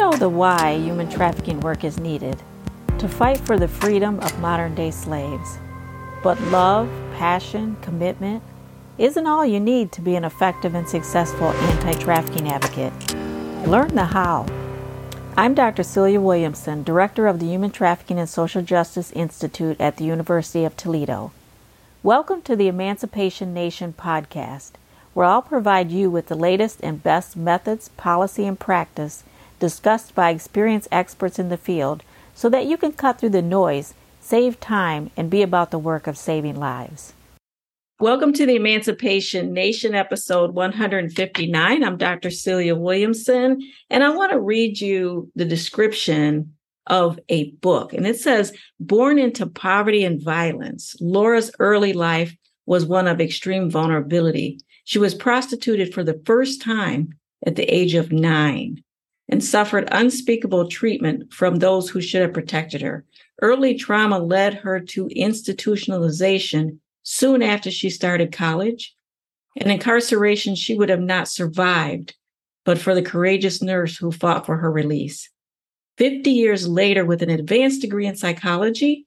[0.00, 2.42] know the why human trafficking work is needed
[2.98, 5.58] to fight for the freedom of modern day slaves.
[6.22, 6.88] But love,
[7.18, 8.42] passion, commitment
[8.96, 12.94] isn't all you need to be an effective and successful anti trafficking advocate.
[13.68, 14.46] Learn the how.
[15.36, 15.82] I'm Dr.
[15.82, 20.78] Celia Williamson, Director of the Human Trafficking and Social Justice Institute at the University of
[20.78, 21.30] Toledo.
[22.02, 24.72] Welcome to the Emancipation Nation podcast,
[25.12, 29.24] where I'll provide you with the latest and best methods, policy, and practice
[29.60, 32.02] discussed by experienced experts in the field
[32.34, 36.06] so that you can cut through the noise, save time, and be about the work
[36.06, 37.12] of saving lives.
[38.00, 41.84] Welcome to the Emancipation Nation episode 159.
[41.84, 42.30] I'm Dr.
[42.30, 43.60] Celia Williamson,
[43.90, 46.54] and I want to read you the description
[46.86, 47.92] of a book.
[47.92, 52.34] And it says, Born into poverty and violence, Laura's early life
[52.64, 54.58] was one of extreme vulnerability.
[54.84, 57.10] She was prostituted for the first time
[57.46, 58.82] at the age of nine
[59.30, 63.04] and suffered unspeakable treatment from those who should have protected her.
[63.40, 68.94] Early trauma led her to institutionalization soon after she started college.
[69.56, 72.14] And incarceration she would have not survived,
[72.64, 75.28] but for the courageous nurse who fought for her release.
[75.98, 79.04] 50 years later, with an advanced degree in psychology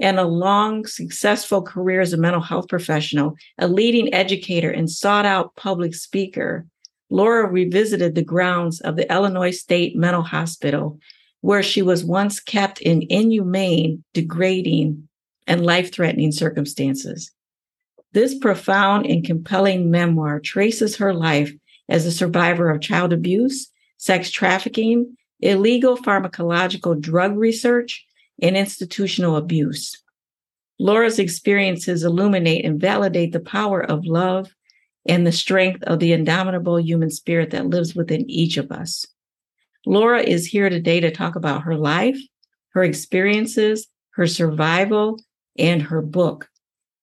[0.00, 5.26] and a long, successful career as a mental health professional, a leading educator, and sought
[5.26, 6.66] out public speaker,
[7.10, 10.98] Laura revisited the grounds of the Illinois State Mental Hospital,
[11.40, 15.08] where she was once kept in inhumane, degrading,
[15.46, 17.30] and life threatening circumstances.
[18.12, 21.52] This profound and compelling memoir traces her life
[21.88, 28.04] as a survivor of child abuse, sex trafficking, illegal pharmacological drug research,
[28.40, 30.02] and institutional abuse.
[30.78, 34.54] Laura's experiences illuminate and validate the power of love,
[35.08, 39.06] and the strength of the indomitable human spirit that lives within each of us.
[39.86, 42.18] Laura is here today to talk about her life,
[42.74, 45.18] her experiences, her survival,
[45.58, 46.48] and her book.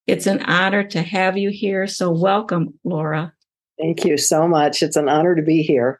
[0.07, 1.87] It's an honor to have you here.
[1.87, 3.33] So, welcome, Laura.
[3.79, 4.83] Thank you so much.
[4.83, 5.99] It's an honor to be here.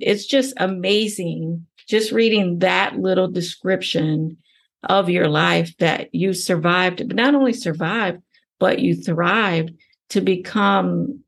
[0.00, 4.38] It's just amazing just reading that little description
[4.84, 8.22] of your life that you survived, but not only survived,
[8.58, 9.72] but you thrived
[10.10, 11.23] to become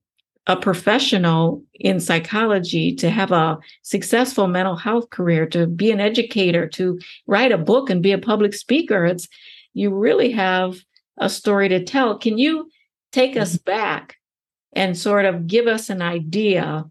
[0.46, 6.68] a professional in psychology, to have a successful mental health career, to be an educator,
[6.68, 9.04] to write a book and be a public speaker.
[9.04, 9.28] It's
[9.74, 10.76] you really have
[11.18, 12.18] a story to tell.
[12.18, 12.70] Can you
[13.12, 13.42] take mm-hmm.
[13.42, 14.16] us back
[14.72, 16.84] and sort of give us an idea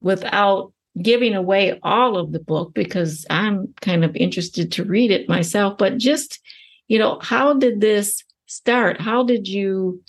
[0.00, 5.28] without giving away all of the book because I'm kind of interested to read it
[5.28, 6.40] myself, but just,
[6.86, 9.00] you know, how did this start?
[9.00, 10.00] How did you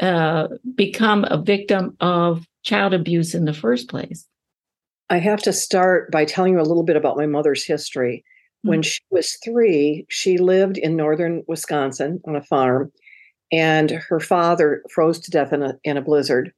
[0.00, 4.26] uh, become a victim of child abuse in the first place?
[5.10, 8.24] I have to start by telling you a little bit about my mother's history.
[8.58, 8.68] Mm-hmm.
[8.68, 12.92] When she was three, she lived in northern Wisconsin on a farm,
[13.50, 16.52] and her father froze to death in a, in a blizzard.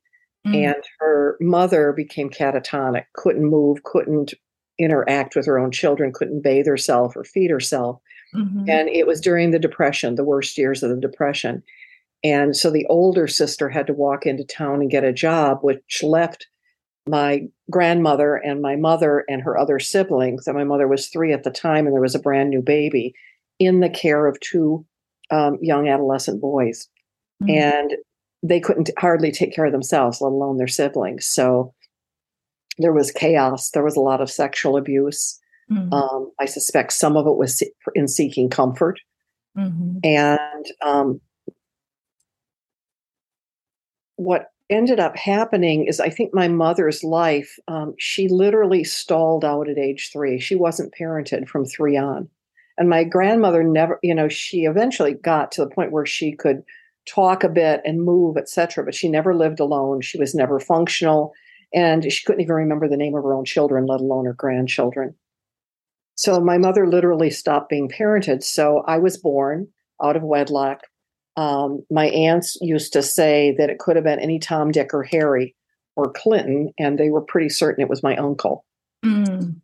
[0.46, 0.54] Mm-hmm.
[0.54, 4.34] And her mother became catatonic, couldn't move, couldn't
[4.78, 8.00] interact with her own children, couldn't bathe herself or feed herself.
[8.34, 8.64] Mm-hmm.
[8.68, 11.62] And it was during the Depression, the worst years of the Depression.
[12.22, 16.02] And so the older sister had to walk into town and get a job, which
[16.02, 16.46] left
[17.06, 21.44] my grandmother and my mother and her other siblings, and my mother was three at
[21.44, 23.14] the time, and there was a brand new baby,
[23.58, 24.84] in the care of two
[25.30, 26.88] um, young adolescent boys.
[27.42, 27.50] Mm-hmm.
[27.50, 27.96] And
[28.42, 31.26] they couldn't hardly take care of themselves, let alone their siblings.
[31.26, 31.74] So
[32.78, 33.70] there was chaos.
[33.70, 35.38] There was a lot of sexual abuse.
[35.70, 35.92] Mm-hmm.
[35.92, 37.62] Um, I suspect some of it was
[37.94, 38.98] in seeking comfort.
[39.56, 39.98] Mm-hmm.
[40.04, 41.20] And um,
[44.20, 49.68] what ended up happening is I think my mother's life, um, she literally stalled out
[49.68, 50.38] at age three.
[50.38, 52.28] She wasn't parented from three on.
[52.76, 56.62] And my grandmother never, you know, she eventually got to the point where she could
[57.06, 58.84] talk a bit and move, etc.
[58.84, 60.02] But she never lived alone.
[60.02, 61.32] She was never functional.
[61.74, 65.14] And she couldn't even remember the name of her own children, let alone her grandchildren.
[66.14, 68.42] So my mother literally stopped being parented.
[68.42, 69.68] So I was born
[70.02, 70.82] out of wedlock
[71.36, 75.02] um, my aunts used to say that it could have been any Tom, Dick, or
[75.04, 75.54] Harry
[75.96, 78.64] or Clinton, and they were pretty certain it was my uncle.
[79.04, 79.60] Mm.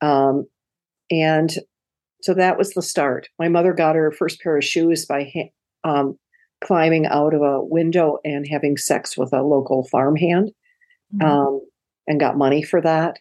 [0.00, 0.46] Um,
[1.10, 1.50] and
[2.22, 3.28] so that was the start.
[3.38, 5.50] My mother got her first pair of shoes by
[5.84, 6.18] um,
[6.64, 10.50] climbing out of a window and having sex with a local farmhand,
[11.14, 11.26] mm-hmm.
[11.26, 11.60] um,
[12.06, 13.18] and got money for that.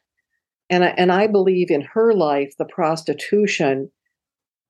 [0.69, 3.91] And I, and I believe in her life, the prostitution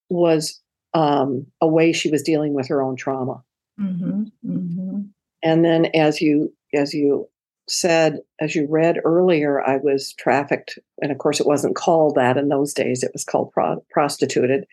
[0.09, 0.61] was
[0.97, 3.44] um, a way she was dealing with her own trauma.
[3.79, 5.01] Mm-hmm, mm-hmm.
[5.44, 7.29] And then, as you as you
[7.69, 12.35] said, as you read earlier, I was trafficked, and of course, it wasn't called that
[12.35, 13.03] in those days.
[13.03, 14.65] It was called pro- prostituted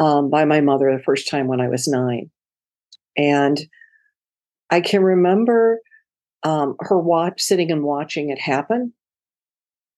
[0.00, 2.32] um, by my mother the first time when I was nine,
[3.16, 3.60] and
[4.70, 5.78] I can remember
[6.42, 8.92] um, her watch sitting and watching it happen,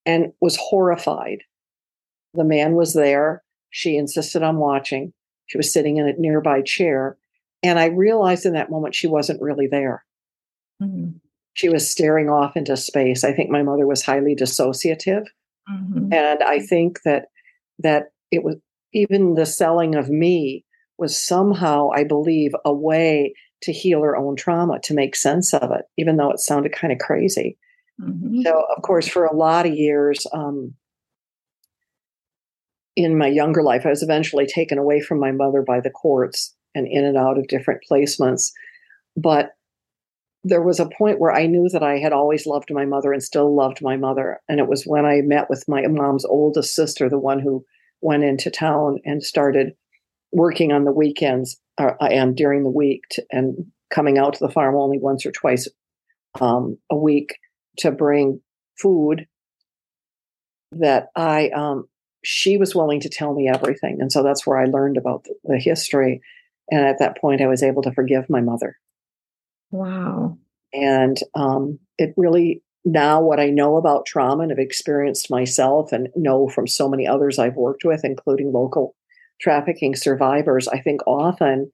[0.05, 1.39] and was horrified.
[2.35, 3.43] The man was there.
[3.71, 5.15] She insisted on watching.
[5.47, 7.17] She was sitting in a nearby chair,
[7.63, 10.05] and I realized in that moment she wasn't really there.
[10.83, 11.19] Mm-hmm
[11.55, 13.25] she was staring off into space.
[13.25, 15.27] I think my mother was highly dissociative.
[15.71, 16.13] Mm-hmm.
[16.13, 17.27] And I think that
[17.79, 18.57] that it was
[18.93, 20.65] even the selling of me
[20.99, 25.71] was somehow, I believe, a way to heal her own trauma, to make sense of
[25.71, 27.57] it, even though it sounded kind of crazy.
[28.01, 28.43] Mm-hmm.
[28.43, 30.75] So, of course, for a lot of years um,
[32.97, 36.55] in my younger life, I was eventually taken away from my mother by the courts
[36.75, 38.53] and in and out of different placements.
[39.17, 39.53] But
[40.45, 43.23] there was a point where I knew that I had always loved my mother and
[43.23, 44.41] still loved my mother.
[44.49, 47.65] And it was when I met with my mom's oldest sister, the one who
[48.01, 49.75] went into town and started
[50.33, 54.53] working on the weekends uh, and during the week to, and coming out to the
[54.53, 55.69] farm only once or twice
[56.41, 57.37] um, a week
[57.79, 58.41] to bring
[58.81, 59.27] food
[60.73, 61.87] that I um,
[62.23, 63.99] she was willing to tell me everything.
[64.01, 66.21] And so that's where I learned about the, the history.
[66.71, 68.79] And at that point, I was able to forgive my mother.
[69.71, 70.39] Wow.
[70.73, 76.09] And um, it really, now what I know about trauma and have experienced myself and
[76.15, 78.95] know from so many others I've worked with, including local
[79.41, 81.71] trafficking survivors, I think often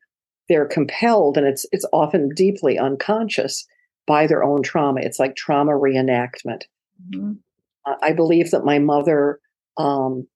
[0.48, 3.66] they're compelled and it's it's often deeply unconscious
[4.06, 5.00] by their own trauma.
[5.02, 6.62] It's like trauma reenactment.
[7.10, 7.32] Mm-hmm.
[8.02, 9.40] I believe that my mother
[9.76, 10.26] um,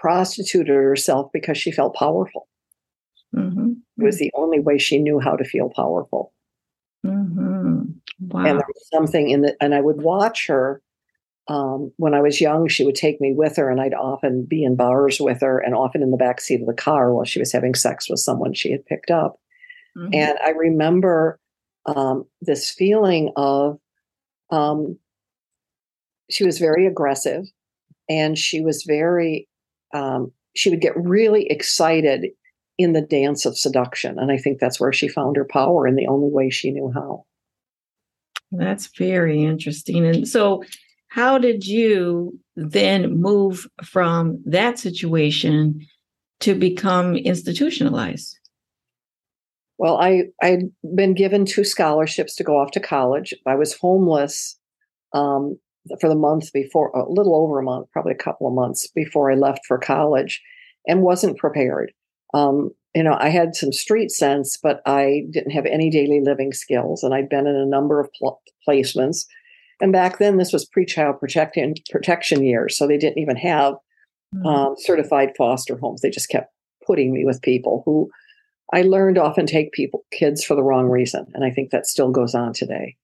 [0.00, 2.48] prostituted herself because she felt powerful.
[3.34, 3.72] Mm-hmm.
[3.98, 6.32] It was the only way she knew how to feel powerful.
[7.04, 7.82] Mm-hmm.
[8.20, 8.44] Wow.
[8.44, 10.82] And there was something in the, and I would watch her
[11.48, 12.68] um, when I was young.
[12.68, 15.74] She would take me with her, and I'd often be in bars with her, and
[15.74, 18.54] often in the back seat of the car while she was having sex with someone
[18.54, 19.40] she had picked up.
[19.96, 20.14] Mm-hmm.
[20.14, 21.40] And I remember
[21.86, 23.78] um, this feeling of
[24.50, 24.98] um,
[26.30, 27.44] she was very aggressive,
[28.08, 29.48] and she was very
[29.94, 32.26] um, she would get really excited
[32.78, 34.18] in the dance of seduction.
[34.18, 36.92] And I think that's where she found her power in the only way she knew
[36.94, 37.24] how.
[38.52, 40.06] That's very interesting.
[40.06, 40.62] And so,
[41.08, 45.86] how did you then move from that situation
[46.40, 48.38] to become institutionalized?
[49.78, 53.32] Well, I, I'd been given two scholarships to go off to college.
[53.46, 54.58] I was homeless
[55.12, 55.58] um,
[56.00, 59.30] for the month before, a little over a month, probably a couple of months before
[59.30, 60.42] I left for college,
[60.86, 61.92] and wasn't prepared
[62.34, 66.52] um, you know, I had some street sense, but I didn't have any daily living
[66.52, 69.24] skills, and I'd been in a number of pl- placements.
[69.80, 73.74] And back then, this was pre-child protection protection years, so they didn't even have
[74.34, 74.46] mm-hmm.
[74.46, 76.00] um, certified foster homes.
[76.00, 76.52] They just kept
[76.86, 78.10] putting me with people who
[78.72, 82.10] I learned often take people kids for the wrong reason, and I think that still
[82.10, 82.96] goes on today.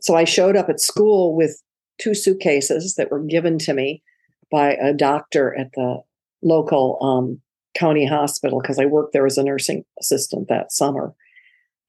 [0.00, 1.62] So I showed up at school with
[2.02, 4.02] two suitcases that were given to me
[4.50, 6.00] by a doctor at the
[6.42, 7.40] local um,
[7.74, 11.14] county hospital because I worked there as a nursing assistant that summer.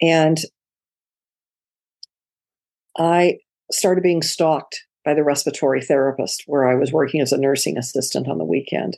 [0.02, 0.38] And
[2.98, 3.40] I
[3.72, 8.28] started being stalked by the respiratory therapist where I was working as a nursing assistant
[8.28, 8.98] on the weekend.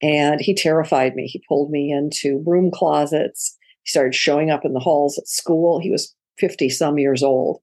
[0.00, 1.26] And he terrified me.
[1.26, 3.56] He pulled me into room closets.
[3.82, 5.80] He started showing up in the halls at school.
[5.80, 7.60] He was 50 some years old.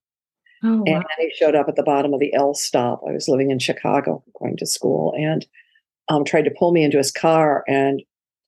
[0.66, 0.84] Oh, wow.
[0.96, 3.02] And he showed up at the bottom of the L stop.
[3.08, 5.46] I was living in Chicago going to school and
[6.10, 8.02] um, tried to pull me into his car and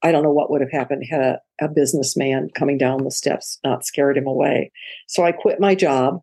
[0.03, 3.59] I don't know what would have happened had a, a businessman coming down the steps
[3.63, 4.71] not scared him away.
[5.07, 6.21] So I quit my job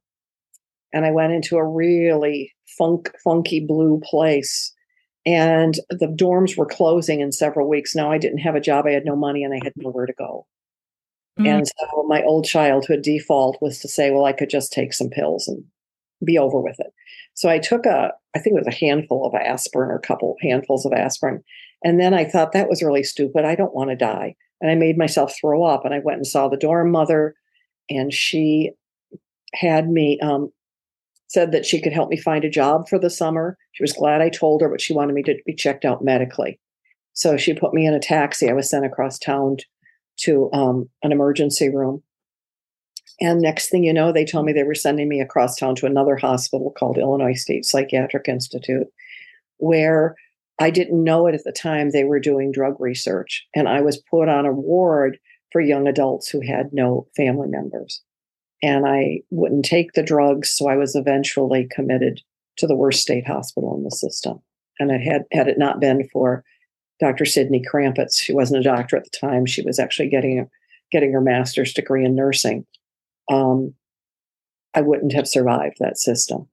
[0.92, 4.72] and I went into a really funk, funky blue place.
[5.26, 7.94] And the dorms were closing in several weeks.
[7.94, 10.12] Now I didn't have a job, I had no money, and I had nowhere to
[10.12, 10.46] go.
[11.38, 11.46] Mm-hmm.
[11.46, 15.08] And so my old childhood default was to say, well, I could just take some
[15.08, 15.64] pills and
[16.24, 16.92] be over with it.
[17.34, 20.36] So I took a, I think it was a handful of aspirin or a couple
[20.40, 21.42] handfuls of aspirin.
[21.82, 23.44] And then I thought that was really stupid.
[23.44, 24.36] I don't want to die.
[24.60, 25.84] And I made myself throw up.
[25.84, 27.34] And I went and saw the dorm mother,
[27.90, 28.70] and she
[29.54, 30.50] had me, um,
[31.28, 33.58] said that she could help me find a job for the summer.
[33.72, 36.60] She was glad I told her, but she wanted me to be checked out medically.
[37.12, 38.48] So she put me in a taxi.
[38.48, 39.58] I was sent across town
[40.18, 42.02] to um, an emergency room.
[43.20, 45.86] And next thing you know, they told me they were sending me across town to
[45.86, 48.88] another hospital called Illinois State Psychiatric Institute,
[49.58, 50.16] where
[50.60, 53.46] I didn't know it at the time they were doing drug research.
[53.54, 55.18] And I was put on a ward
[55.52, 58.02] for young adults who had no family members.
[58.62, 60.50] and I wouldn't take the drugs.
[60.50, 62.20] So I was eventually committed
[62.56, 64.40] to the worst state hospital in the system.
[64.80, 66.42] And it had had it not been for
[67.00, 67.24] Dr.
[67.26, 69.46] Sydney Krampitz, she wasn't a doctor at the time.
[69.46, 70.48] She was actually getting
[70.90, 72.64] getting her master's degree in nursing.
[73.30, 73.74] Um,
[74.74, 76.48] I wouldn't have survived that system.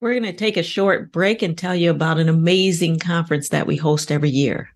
[0.00, 3.66] We're going to take a short break and tell you about an amazing conference that
[3.66, 4.70] we host every year.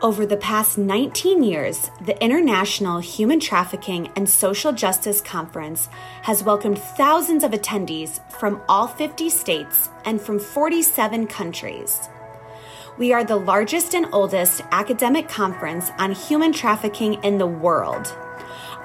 [0.00, 5.88] Over the past 19 years, the International Human Trafficking and Social Justice Conference
[6.22, 12.08] has welcomed thousands of attendees from all 50 states and from 47 countries.
[12.98, 18.14] We are the largest and oldest academic conference on human trafficking in the world.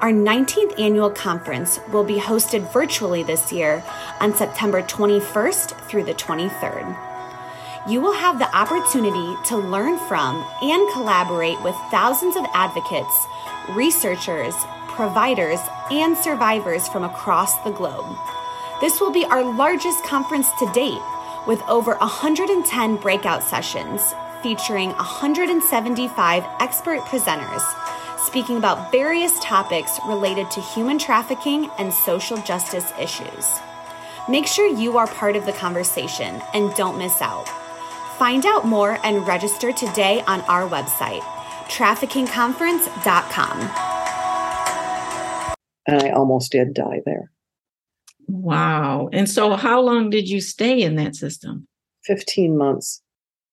[0.01, 3.83] Our 19th annual conference will be hosted virtually this year
[4.19, 7.09] on September 21st through the 23rd
[7.87, 13.25] you will have the opportunity to learn from and collaborate with thousands of advocates,
[13.69, 14.53] researchers,
[14.89, 18.15] providers, and survivors from across the globe.
[18.81, 21.01] This will be our largest conference to date,
[21.47, 24.13] with over 110 breakout sessions
[24.43, 27.63] featuring 175 expert presenters
[28.25, 33.59] speaking about various topics related to human trafficking and social justice issues.
[34.27, 37.47] Make sure you are part of the conversation and don't miss out.
[38.17, 41.21] Find out more and register today on our website,
[41.69, 43.61] traffickingconference.com.
[45.87, 47.31] And I almost did die there.
[48.27, 49.09] Wow.
[49.11, 51.67] And so, how long did you stay in that system?
[52.03, 53.01] 15 months.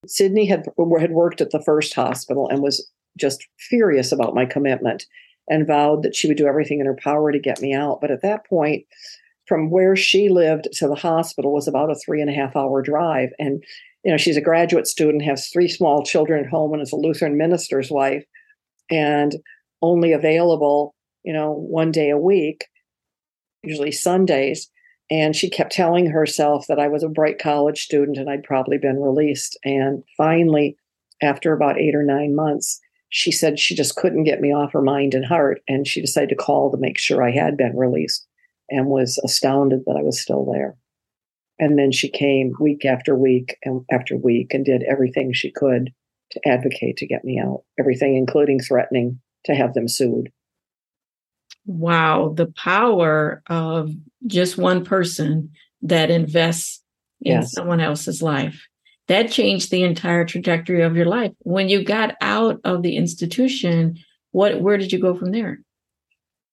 [0.07, 0.67] Sydney had,
[1.01, 5.07] had worked at the first hospital and was just furious about my commitment
[5.49, 8.01] and vowed that she would do everything in her power to get me out.
[8.01, 8.85] But at that point,
[9.47, 12.83] from where she lived to the hospital was about a three and a half hour
[12.83, 13.31] drive.
[13.39, 13.63] And
[14.05, 16.97] you know, she's a graduate student, has three small children at home, and is a
[16.97, 18.25] Lutheran minister's wife,
[18.91, 19.35] and
[19.83, 20.95] only available,
[21.25, 22.67] you know, one day a week,
[23.65, 24.71] usually Sundays.
[25.11, 28.79] And she kept telling herself that I was a bright college student and I'd probably
[28.79, 29.57] been released.
[29.65, 30.77] And finally,
[31.23, 34.83] after about eight or nine months, she said she just couldn't get me off her
[34.83, 35.63] mind and heart.
[35.69, 38.27] And she decided to call to make sure I had been released
[38.69, 40.77] and was astounded that I was still there.
[41.59, 45.93] And then she came week after week and after week and did everything she could
[46.33, 50.31] to advocate to get me out, everything, including threatening to have them sued.
[51.65, 53.91] Wow, the power of
[54.27, 55.51] just one person
[55.83, 56.83] that invests
[57.23, 57.53] in yes.
[57.53, 58.67] someone else's life.
[59.09, 61.33] That changed the entire trajectory of your life.
[61.41, 63.99] When you got out of the institution,
[64.33, 65.61] what where did you go from there?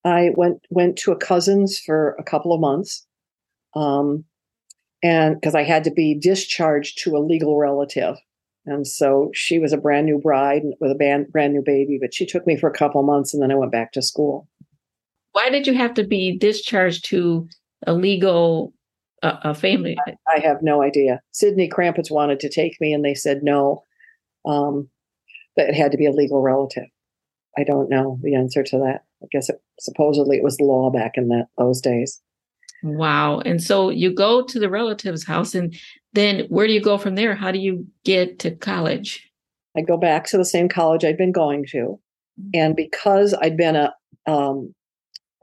[0.06, 3.06] I went went to a cousin's for a couple of months.
[3.76, 4.26] Um,
[5.02, 8.16] and because I had to be discharged to a legal relative.
[8.66, 12.14] And so she was a brand new bride with a brand, brand new baby, but
[12.14, 14.48] she took me for a couple of months and then I went back to school.
[15.34, 17.50] Why did you have to be discharged to
[17.86, 18.74] a legal
[19.24, 19.98] uh, a family?
[20.28, 21.22] I, have no idea.
[21.32, 23.84] Sydney Krampitz wanted to take me and they said no,
[24.46, 24.90] um,
[25.56, 26.88] that it had to be a legal relative.
[27.58, 29.04] I don't know the answer to that.
[29.22, 32.22] I guess it, supposedly it was the law back in that those days.
[32.84, 33.40] Wow.
[33.40, 35.74] And so you go to the relative's house, and
[36.12, 37.34] then where do you go from there?
[37.34, 39.32] How do you get to college?
[39.78, 41.78] I go back to the same college I'd been going to.
[42.40, 42.50] Mm-hmm.
[42.54, 43.94] And because I'd been a,
[44.28, 44.74] um,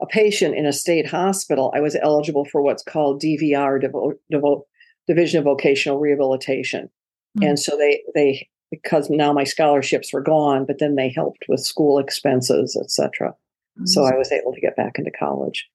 [0.01, 4.63] a patient in a state hospital, I was eligible for what's called DVR, Devo- Devo-
[5.07, 6.89] Division of Vocational Rehabilitation.
[7.37, 7.49] Mm-hmm.
[7.49, 11.59] And so they, they, because now my scholarships were gone, but then they helped with
[11.59, 13.29] school expenses, etc.
[13.29, 13.85] Mm-hmm.
[13.85, 15.69] So I was able to get back into college.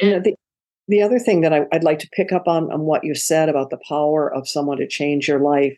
[0.00, 0.34] You know, the,
[0.88, 3.48] the other thing that I, would like to pick up on on what you said
[3.48, 5.76] about the power of someone to change your life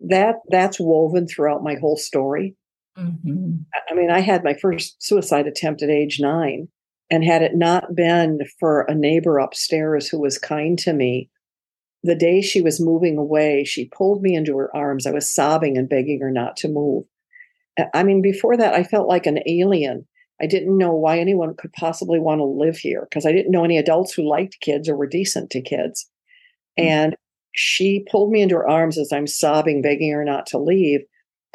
[0.00, 2.54] that that's woven throughout my whole story
[2.98, 3.52] mm-hmm.
[3.90, 6.68] i mean i had my first suicide attempt at age nine
[7.10, 11.30] and had it not been for a neighbor upstairs who was kind to me
[12.02, 15.76] the day she was moving away she pulled me into her arms i was sobbing
[15.76, 17.04] and begging her not to move
[17.94, 20.06] i mean before that i felt like an alien
[20.40, 23.64] I didn't know why anyone could possibly want to live here because I didn't know
[23.64, 26.10] any adults who liked kids or were decent to kids.
[26.78, 26.88] Mm-hmm.
[26.88, 27.16] And
[27.52, 31.00] she pulled me into her arms as I'm sobbing, begging her not to leave,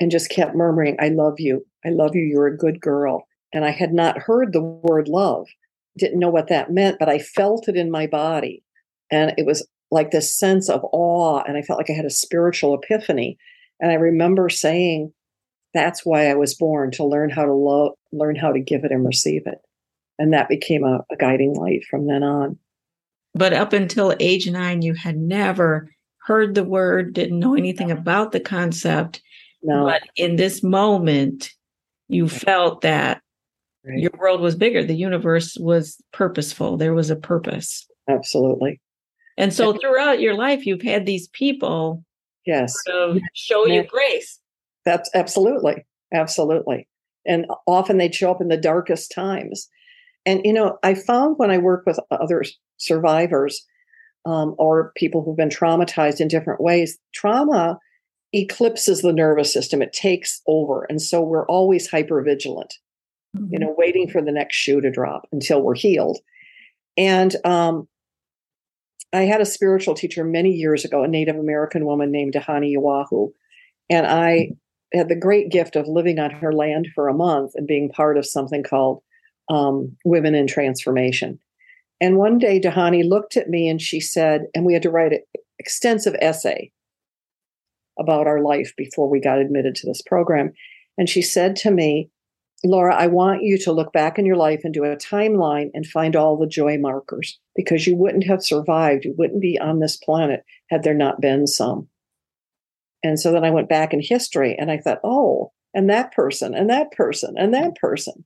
[0.01, 1.63] and just kept murmuring, I love you.
[1.86, 2.24] I love you.
[2.24, 3.27] You're a good girl.
[3.53, 5.48] And I had not heard the word love,
[5.96, 8.63] didn't know what that meant, but I felt it in my body.
[9.12, 11.43] And it was like this sense of awe.
[11.48, 13.38] And I felt like I had a spiritual epiphany.
[13.79, 15.13] And I remember saying,
[15.74, 18.91] that's why I was born to learn how to love, learn how to give it
[18.91, 19.60] and receive it.
[20.17, 22.58] And that became a, a guiding light from then on.
[23.36, 25.91] But up until age nine, you had never
[26.25, 29.22] heard the word, didn't know anything about the concept.
[29.63, 29.85] No.
[29.85, 31.51] But in this moment,
[32.07, 33.21] you felt that
[33.85, 33.99] right.
[33.99, 34.83] your world was bigger.
[34.83, 36.77] The universe was purposeful.
[36.77, 37.87] There was a purpose.
[38.09, 38.81] Absolutely.
[39.37, 42.03] And so throughout your life, you've had these people
[42.45, 44.39] yes sort of show you grace.
[44.85, 46.87] That's absolutely, absolutely.
[47.25, 49.67] And often they'd show up in the darkest times.
[50.25, 52.43] And, you know, I found when I work with other
[52.77, 53.65] survivors
[54.25, 57.79] um, or people who've been traumatized in different ways, trauma
[58.33, 60.85] eclipses the nervous system, it takes over.
[60.89, 62.75] And so we're always hyper vigilant,
[63.35, 63.51] mm-hmm.
[63.51, 66.19] you know, waiting for the next shoe to drop until we're healed.
[66.97, 67.88] And um,
[69.13, 73.31] I had a spiritual teacher many years ago, a Native American woman named Dhyani Ywahoo.
[73.89, 74.51] And I
[74.93, 78.17] had the great gift of living on her land for a month and being part
[78.17, 79.01] of something called
[79.50, 81.39] um, Women in Transformation.
[82.00, 85.13] And one day, Dahani looked at me and she said, and we had to write
[85.13, 85.23] an
[85.59, 86.71] extensive essay
[88.00, 90.51] about our life before we got admitted to this program.
[90.98, 92.10] And she said to me,
[92.63, 95.86] Laura, I want you to look back in your life and do a timeline and
[95.86, 99.03] find all the joy markers because you wouldn't have survived.
[99.03, 101.88] You wouldn't be on this planet had there not been some.
[103.03, 106.53] And so then I went back in history and I thought, oh, and that person,
[106.53, 108.25] and that person, and that person.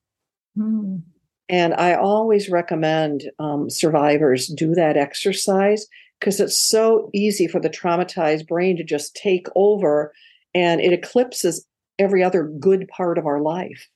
[0.58, 1.02] Mm.
[1.48, 5.86] And I always recommend um, survivors do that exercise
[6.18, 10.12] because it's so easy for the traumatized brain to just take over
[10.54, 11.66] and it eclipses
[11.98, 13.88] every other good part of our life.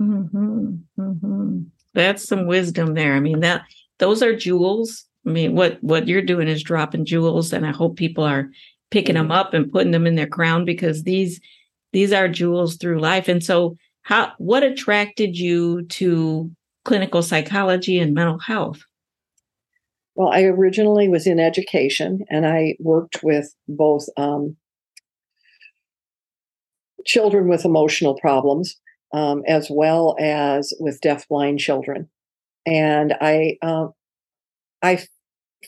[0.00, 0.74] Mm-hmm.
[0.98, 1.62] Mm-hmm.
[1.94, 3.14] That's some wisdom there.
[3.14, 3.62] I mean, that
[3.98, 5.04] those are jewels.
[5.26, 8.50] I mean, what what you're doing is dropping jewels, and I hope people are
[8.90, 11.40] picking them up and putting them in their crown because these
[11.92, 13.28] these are jewels through life.
[13.28, 16.50] And so, how what attracted you to
[16.84, 18.84] clinical psychology and mental health?
[20.16, 24.56] Well, I originally was in education, and I worked with both um,
[27.04, 28.80] children with emotional problems
[29.12, 32.08] um, as well as with deafblind children.
[32.64, 33.88] And I uh,
[34.82, 35.06] I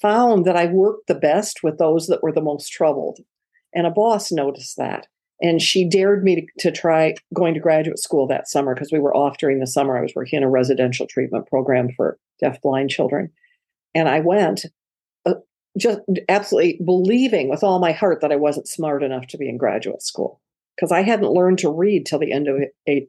[0.01, 3.19] found that I worked the best with those that were the most troubled.
[3.75, 5.07] And a boss noticed that.
[5.41, 8.99] And she dared me to, to try going to graduate school that summer because we
[8.99, 9.97] were off during the summer.
[9.97, 13.31] I was working in a residential treatment program for deaf-blind children.
[13.95, 14.67] And I went
[15.27, 15.35] uh,
[15.77, 19.57] just absolutely believing with all my heart that I wasn't smart enough to be in
[19.57, 20.41] graduate school
[20.77, 23.09] because I hadn't learned to read till the end of eighth,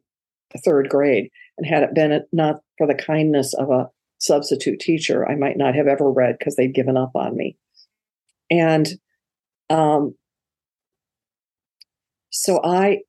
[0.64, 1.30] third grade.
[1.58, 3.90] And had it been not for the kindness of a
[4.20, 7.58] substitute teacher, I might not have ever read because they'd given up on me.
[8.50, 8.88] And
[9.70, 10.16] um,
[12.32, 13.00] so I,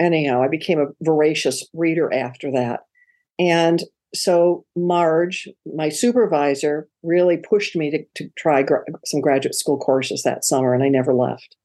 [0.00, 2.80] anyhow, I became a voracious reader after that.
[3.38, 3.82] And
[4.16, 10.22] so Marge, my supervisor, really pushed me to, to try gra- some graduate school courses
[10.22, 11.56] that summer, and I never left.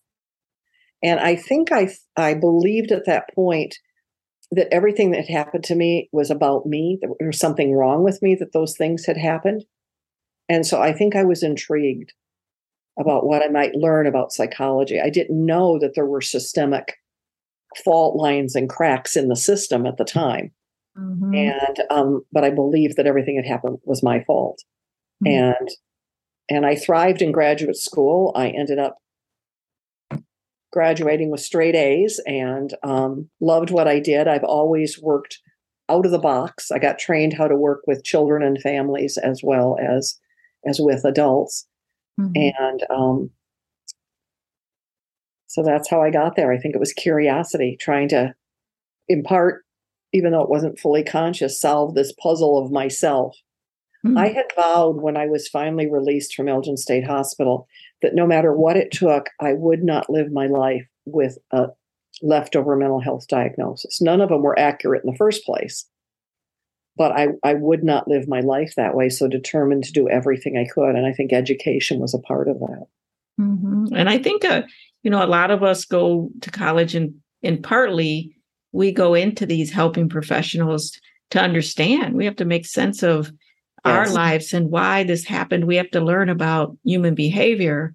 [1.03, 3.77] And I think I I believed at that point
[4.51, 6.99] that everything that happened to me was about me.
[7.01, 9.63] There was something wrong with me that those things had happened.
[10.49, 12.11] And so I think I was intrigued
[12.99, 14.99] about what I might learn about psychology.
[14.99, 16.97] I didn't know that there were systemic
[17.85, 20.51] fault lines and cracks in the system at the time.
[20.97, 21.33] Mm-hmm.
[21.33, 24.61] And um, but I believed that everything that happened was my fault.
[25.25, 25.55] Mm-hmm.
[25.59, 25.69] And
[26.49, 28.33] and I thrived in graduate school.
[28.35, 28.97] I ended up
[30.71, 34.27] graduating with straight A's and um, loved what I did.
[34.27, 35.39] I've always worked
[35.89, 36.71] out of the box.
[36.71, 40.17] I got trained how to work with children and families as well as
[40.67, 41.67] as with adults,
[42.19, 42.31] mm-hmm.
[42.35, 43.31] and um,
[45.51, 46.53] so that's how I got there.
[46.53, 48.33] I think it was curiosity, trying to
[49.09, 49.65] impart,
[50.13, 53.35] even though it wasn't fully conscious, solve this puzzle of myself.
[54.05, 54.17] Mm-hmm.
[54.17, 57.67] I had vowed when I was finally released from Elgin State Hospital
[58.01, 61.67] that no matter what it took, I would not live my life with a
[62.21, 64.01] leftover mental health diagnosis.
[64.01, 65.85] None of them were accurate in the first place.
[66.97, 69.09] But I, I would not live my life that way.
[69.09, 70.95] So determined to do everything I could.
[70.95, 72.85] And I think education was a part of that.
[73.39, 73.95] Mm-hmm.
[73.95, 74.63] And I think, uh,
[75.03, 78.35] you know, a lot of us go to college and, and partly
[78.71, 80.99] we go into these helping professionals
[81.31, 82.15] to understand.
[82.15, 83.31] We have to make sense of yes.
[83.83, 85.65] our lives and why this happened.
[85.65, 87.93] We have to learn about human behavior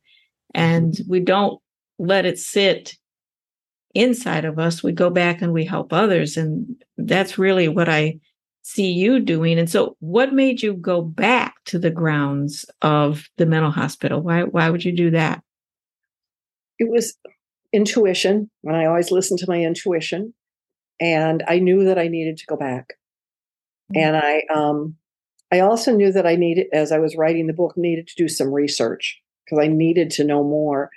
[0.54, 1.60] and we don't
[1.98, 2.96] let it sit
[3.94, 4.82] inside of us.
[4.82, 6.36] We go back and we help others.
[6.36, 8.18] And that's really what I
[8.62, 9.58] see you doing.
[9.58, 14.20] And so what made you go back to the grounds of the mental hospital?
[14.20, 15.42] Why why would you do that?
[16.78, 17.16] It was
[17.72, 18.50] intuition.
[18.62, 20.34] When I always listen to my intuition.
[21.00, 22.94] And I knew that I needed to go back.
[23.94, 24.00] Mm-hmm.
[24.02, 24.96] And I um
[25.52, 28.28] I also knew that I needed, as I was writing the book, needed to do
[28.28, 30.90] some research because I needed to know more.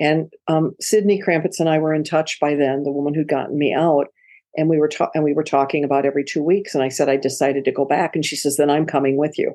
[0.00, 3.58] And um, Sydney Krampitz and I were in touch by then, the woman who'd gotten
[3.58, 4.08] me out.
[4.56, 6.74] and we were ta- and we were talking about every two weeks.
[6.74, 9.38] And I said I decided to go back, and she says, "Then I'm coming with
[9.38, 9.54] you,"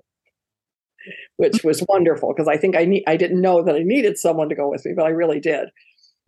[1.37, 4.49] which was wonderful because I think I need I didn't know that I needed someone
[4.49, 5.69] to go with me, but I really did.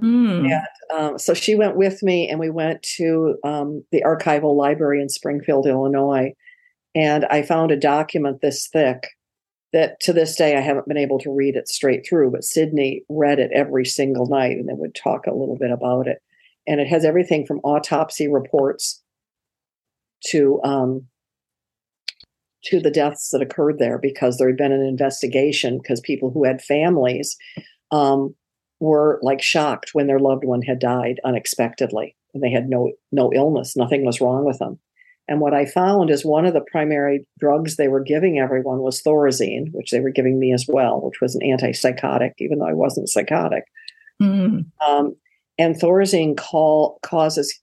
[0.02, 0.52] Mm.
[0.52, 5.02] And um, so she went with me, and we went to um, the archival library
[5.02, 6.34] in Springfield, Illinois.
[6.96, 9.10] And I found a document this thick
[9.74, 13.04] that to this day I haven't been able to read it straight through, but Sydney
[13.10, 16.24] read it every single night and then would talk a little bit about it.
[16.68, 19.02] And it has everything from autopsy reports
[20.28, 21.08] to um,
[22.66, 26.46] to the deaths that occurred there because there had been an investigation because people who
[26.46, 27.38] had families
[27.92, 28.36] um,
[28.80, 33.32] were like shocked when their loved one had died unexpectedly and they had no no
[33.34, 34.80] illness nothing was wrong with them.
[35.28, 39.02] And what i found is one of the primary drugs they were giving everyone was
[39.02, 42.74] thorazine which they were giving me as well which was an antipsychotic even though i
[42.74, 43.66] wasn't psychotic.
[44.22, 44.66] Mm.
[44.86, 45.16] um,
[45.58, 47.62] and thorazine call, causes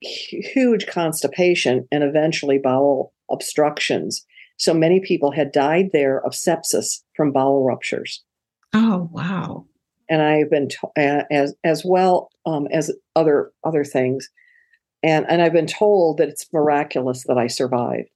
[0.00, 4.24] huge constipation and eventually bowel obstructions.
[4.58, 8.22] So many people had died there of sepsis from bowel ruptures.
[8.72, 9.66] Oh wow
[10.08, 14.28] and I've been to- as as well um, as other other things,
[15.02, 18.08] and and I've been told that it's miraculous that I survived,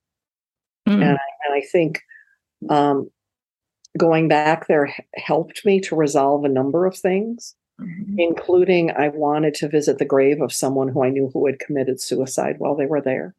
[0.89, 0.95] mm.
[0.95, 2.03] and, I, and I think
[2.69, 3.11] um,
[3.97, 8.15] going back there helped me to resolve a number of things, mm-hmm.
[8.19, 12.01] including I wanted to visit the grave of someone who I knew who had committed
[12.01, 13.35] suicide while they were there.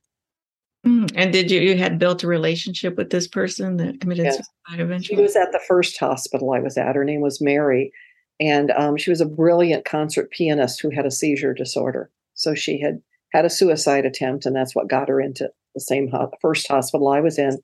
[0.85, 1.11] Mm.
[1.15, 4.35] And did you you had built a relationship with this person that committed yes.
[4.35, 5.15] suicide eventually?
[5.15, 6.95] She was at the first hospital I was at.
[6.95, 7.93] Her name was Mary,
[8.41, 12.09] and um, she was a brilliant concert pianist who had a seizure disorder.
[12.33, 12.99] So she had
[13.31, 17.07] had a suicide attempt, and that's what got her into the same ho- first hospital
[17.07, 17.61] I was in.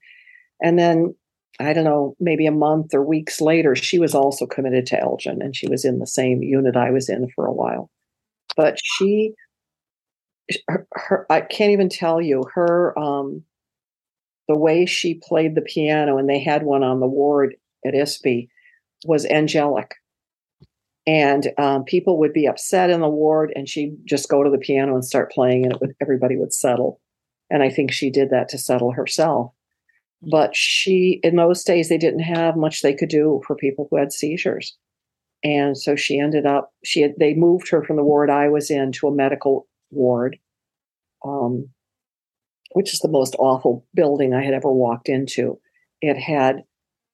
[0.62, 1.16] And then,
[1.60, 5.42] I don't know, maybe a month or weeks later, she was also committed to Elgin,
[5.42, 7.90] and she was in the same unit I was in for a while.
[8.56, 9.34] But she,
[10.68, 13.44] her, her I can't even tell you her, um,
[14.48, 18.48] the way she played the piano, and they had one on the ward at ISPI,
[19.06, 19.96] was angelic
[21.08, 24.58] and um, people would be upset in the ward and she'd just go to the
[24.58, 27.00] piano and start playing and would, everybody would settle.
[27.50, 29.54] And i think she did that to settle herself.
[30.22, 33.98] But she in those days they didn't have much they could do for people who
[33.98, 34.78] had seizures.
[35.44, 38.70] And so she ended up she had they moved her from the ward i was
[38.70, 40.38] in to a medical ward
[41.26, 41.70] um,
[42.74, 45.60] which is the most awful building i had ever walked into.
[46.02, 46.64] It had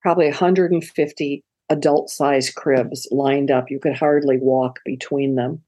[0.01, 3.69] probably 150 adult size cribs lined up.
[3.69, 5.61] You could hardly walk between them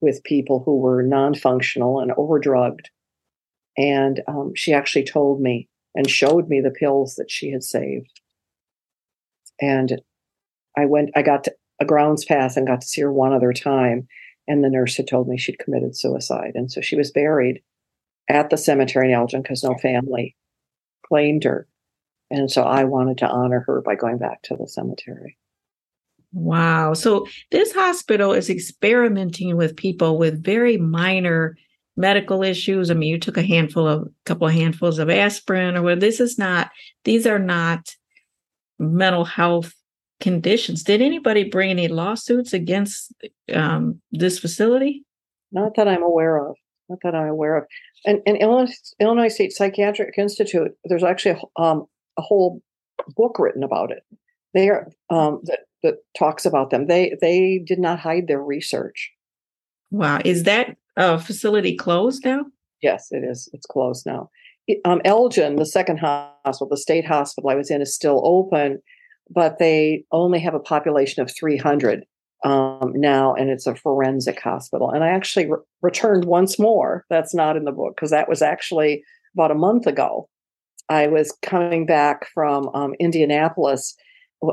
[0.00, 2.90] with people who were non functional and overdrugged.
[3.76, 8.20] And um, she actually told me and showed me the pills that she had saved.
[9.60, 10.00] And
[10.76, 11.48] I went, I got
[11.80, 14.08] a grounds pass and got to see her one other time.
[14.46, 16.52] And the nurse had told me she'd committed suicide.
[16.54, 17.60] And so she was buried
[18.28, 20.36] at the cemetery in Elgin because no family
[21.06, 21.66] claimed her.
[22.30, 25.38] And so I wanted to honor her by going back to the cemetery.
[26.32, 26.92] Wow.
[26.92, 31.56] So this hospital is experimenting with people with very minor
[31.96, 32.90] medical issues.
[32.90, 36.00] I mean, you took a handful of a couple of handfuls of aspirin or what
[36.00, 36.70] this is not,
[37.04, 37.94] these are not
[38.78, 39.74] mental health
[40.20, 40.82] conditions.
[40.84, 43.12] Did anybody bring any lawsuits against
[43.52, 45.04] um, this facility?
[45.50, 46.56] Not that I'm aware of.
[46.88, 47.64] Not that I'm aware of.
[48.04, 51.86] And, and Illinois, Illinois State Psychiatric Institute, there's actually a, um,
[52.18, 52.60] a whole
[53.16, 54.02] book written about it.
[54.54, 56.86] They are um, that that talks about them.
[56.86, 59.12] They they did not hide their research.
[59.90, 62.44] Wow, is that uh, facility closed now?
[62.82, 63.48] Yes, it is.
[63.52, 64.30] It's closed now.
[64.84, 68.82] Um, Elgin, the second hospital, the state hospital I was in, is still open,
[69.30, 72.04] but they only have a population of 300
[72.44, 74.90] um, now, and it's a forensic hospital.
[74.90, 77.04] And I actually re- returned once more.
[77.08, 79.02] That's not in the book because that was actually
[79.34, 80.28] about a month ago.
[80.88, 83.94] I was coming back from um, Indianapolis,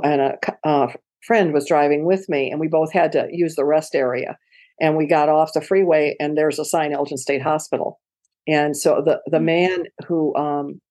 [0.04, 0.88] and a, a
[1.26, 4.38] friend was driving with me, and we both had to use the rest area.
[4.82, 8.00] And we got off the freeway, and there's a sign Elgin State Hospital.
[8.48, 9.46] And so the the mm.
[9.46, 10.82] man who um,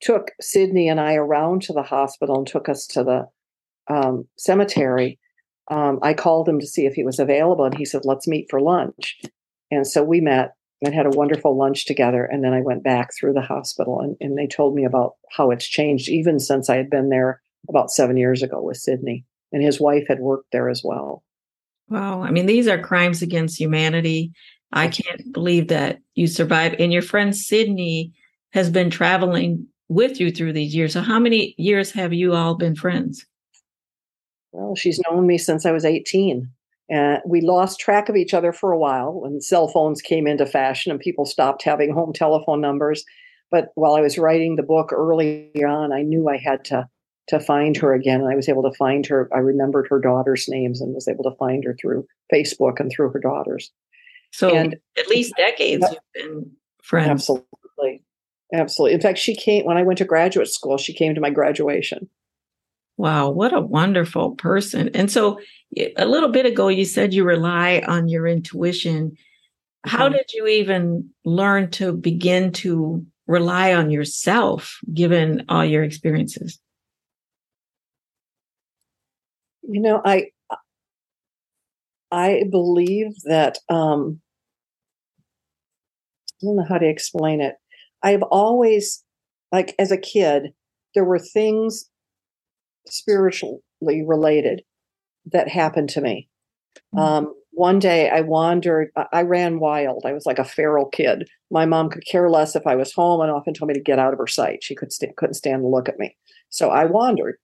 [0.00, 3.26] took Sydney and I around to the hospital and took us to the
[3.92, 5.18] um, cemetery,
[5.70, 8.46] um, I called him to see if he was available, and he said, "Let's meet
[8.48, 9.18] for lunch."
[9.70, 12.24] And so we met and had a wonderful lunch together.
[12.24, 15.50] And then I went back through the hospital and, and they told me about how
[15.50, 19.24] it's changed even since I had been there about seven years ago with Sydney.
[19.52, 21.24] And his wife had worked there as well.
[21.88, 22.22] Wow.
[22.22, 24.32] I mean, these are crimes against humanity.
[24.72, 26.76] I can't believe that you survived.
[26.78, 28.12] And your friend Sydney
[28.52, 30.92] has been traveling with you through these years.
[30.92, 33.24] So, how many years have you all been friends?
[34.52, 36.50] Well, she's known me since I was 18.
[36.90, 40.46] And we lost track of each other for a while when cell phones came into
[40.46, 43.04] fashion and people stopped having home telephone numbers.
[43.50, 46.88] But while I was writing the book early on, I knew I had to
[47.28, 48.20] to find her again.
[48.22, 49.28] And I was able to find her.
[49.34, 53.10] I remembered her daughter's names and was able to find her through Facebook and through
[53.10, 53.70] her daughters.
[54.32, 56.50] So and, at least decades you've been
[56.82, 57.10] friends.
[57.10, 58.02] Absolutely.
[58.52, 58.94] Absolutely.
[58.94, 62.08] In fact, she came when I went to graduate school, she came to my graduation.
[62.98, 64.90] Wow, what a wonderful person.
[64.92, 65.38] And so
[65.96, 69.16] a little bit ago you said you rely on your intuition.
[69.84, 70.16] How mm-hmm.
[70.16, 76.58] did you even learn to begin to rely on yourself given all your experiences?
[79.62, 80.30] You know, I
[82.10, 84.20] I believe that um
[86.42, 87.54] I don't know how to explain it.
[88.02, 89.04] I've always
[89.52, 90.52] like as a kid,
[90.96, 91.88] there were things
[92.92, 94.62] spiritually related
[95.32, 96.28] that happened to me.
[96.94, 96.98] Mm-hmm.
[96.98, 100.04] Um, one day I wandered, I ran wild.
[100.06, 101.28] I was like a feral kid.
[101.50, 103.98] My mom could care less if I was home and often told me to get
[103.98, 104.62] out of her sight.
[104.62, 106.16] She could st- couldn't stand to look at me.
[106.50, 107.36] So I wandered.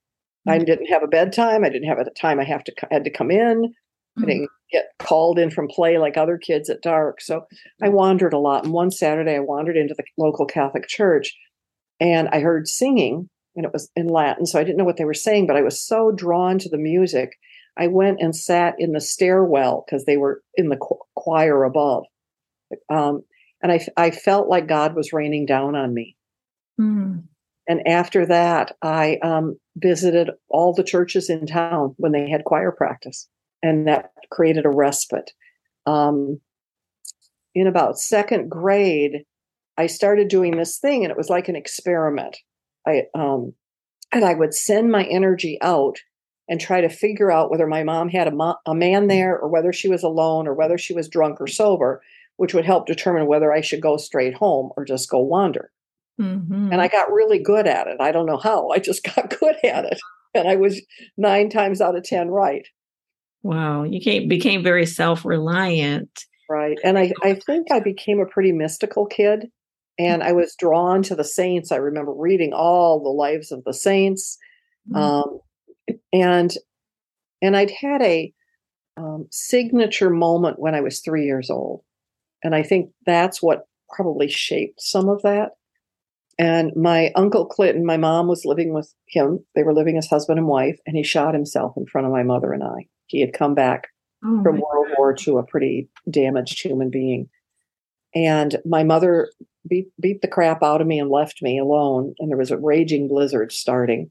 [0.47, 0.51] Mm-hmm.
[0.53, 1.65] I didn't have a bedtime.
[1.65, 3.75] I didn't have a time I have to had to come in.
[4.17, 7.21] I didn't get called in from play like other kids at dark.
[7.21, 7.47] So
[7.83, 8.65] I wandered a lot.
[8.65, 11.37] And one Saturday I wandered into the local Catholic church
[11.99, 14.47] and I heard singing and it was in Latin.
[14.47, 16.79] So I didn't know what they were saying, but I was so drawn to the
[16.79, 17.39] music.
[17.77, 20.79] I went and sat in the stairwell because they were in the
[21.15, 22.05] choir above.
[22.89, 23.23] Um,
[23.63, 26.17] and I, I felt like God was raining down on me.
[26.81, 27.25] Mm.
[27.67, 32.71] And after that, I um, visited all the churches in town when they had choir
[32.71, 33.29] practice,
[33.63, 35.31] and that created a respite.
[35.87, 36.41] Um,
[37.55, 39.25] in about second grade,
[39.79, 42.37] I started doing this thing, and it was like an experiment.
[42.87, 43.55] I um,
[44.13, 45.99] and I would send my energy out
[46.49, 49.49] and try to figure out whether my mom had a, mo- a man there or
[49.49, 52.03] whether she was alone or whether she was drunk or sober,
[52.37, 55.71] which would help determine whether I should go straight home or just go wander.
[56.21, 56.71] Mm-hmm.
[56.71, 57.97] And I got really good at it.
[58.01, 58.69] I don't know how.
[58.69, 59.99] I just got good at it.
[60.35, 60.83] And I was
[61.17, 62.67] nine times out of 10 right.
[63.43, 63.85] Wow.
[63.85, 66.25] You came, became very self reliant.
[66.49, 66.79] Right.
[66.85, 69.51] And I, I think I became a pretty mystical kid
[69.99, 71.71] and I was drawn to the saints.
[71.71, 74.39] I remember reading all the lives of the saints,
[74.91, 74.97] mm-hmm.
[74.97, 75.41] um,
[76.13, 76.53] and
[77.43, 78.33] and I'd had a
[78.97, 81.83] um, signature moment when I was three years old,
[82.43, 85.51] and I think that's what probably shaped some of that.
[86.39, 89.45] And my uncle Clinton, my mom was living with him.
[89.55, 92.25] They were living as husband and wife, and he shot himself in front of my
[92.25, 92.89] mother and I.
[93.07, 93.89] He had come back
[94.25, 94.95] oh from World God.
[94.99, 97.29] War II, a pretty damaged human being.
[98.15, 99.31] And my mother
[99.69, 102.15] beat beat the crap out of me and left me alone.
[102.19, 104.11] And there was a raging blizzard starting.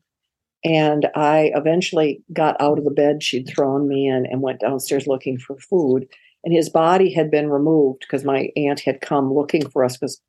[0.65, 5.07] And I eventually got out of the bed she'd thrown me in and went downstairs
[5.07, 6.07] looking for food.
[6.43, 10.21] And his body had been removed because my aunt had come looking for us because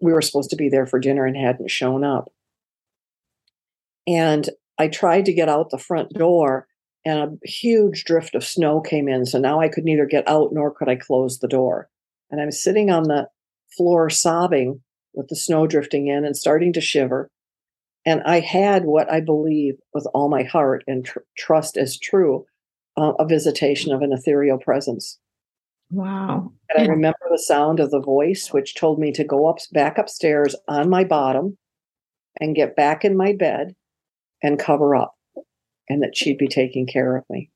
[0.00, 2.32] we were supposed to be there for dinner and hadn't shown up.
[4.06, 6.68] And I tried to get out the front door,
[7.04, 9.26] and a huge drift of snow came in.
[9.26, 11.88] So now I could neither get out nor could I close the door.
[12.30, 13.28] And I'm sitting on the
[13.76, 14.80] floor sobbing
[15.14, 17.30] with the snow drifting in and starting to shiver.
[18.04, 22.46] And I had what I believe with all my heart and tr- trust as true
[22.96, 25.18] uh, a visitation of an ethereal presence.
[25.90, 26.52] Wow.
[26.70, 29.98] And I remember the sound of the voice, which told me to go up back
[29.98, 31.56] upstairs on my bottom
[32.40, 33.74] and get back in my bed
[34.42, 35.14] and cover up,
[35.88, 37.50] and that she'd be taking care of me.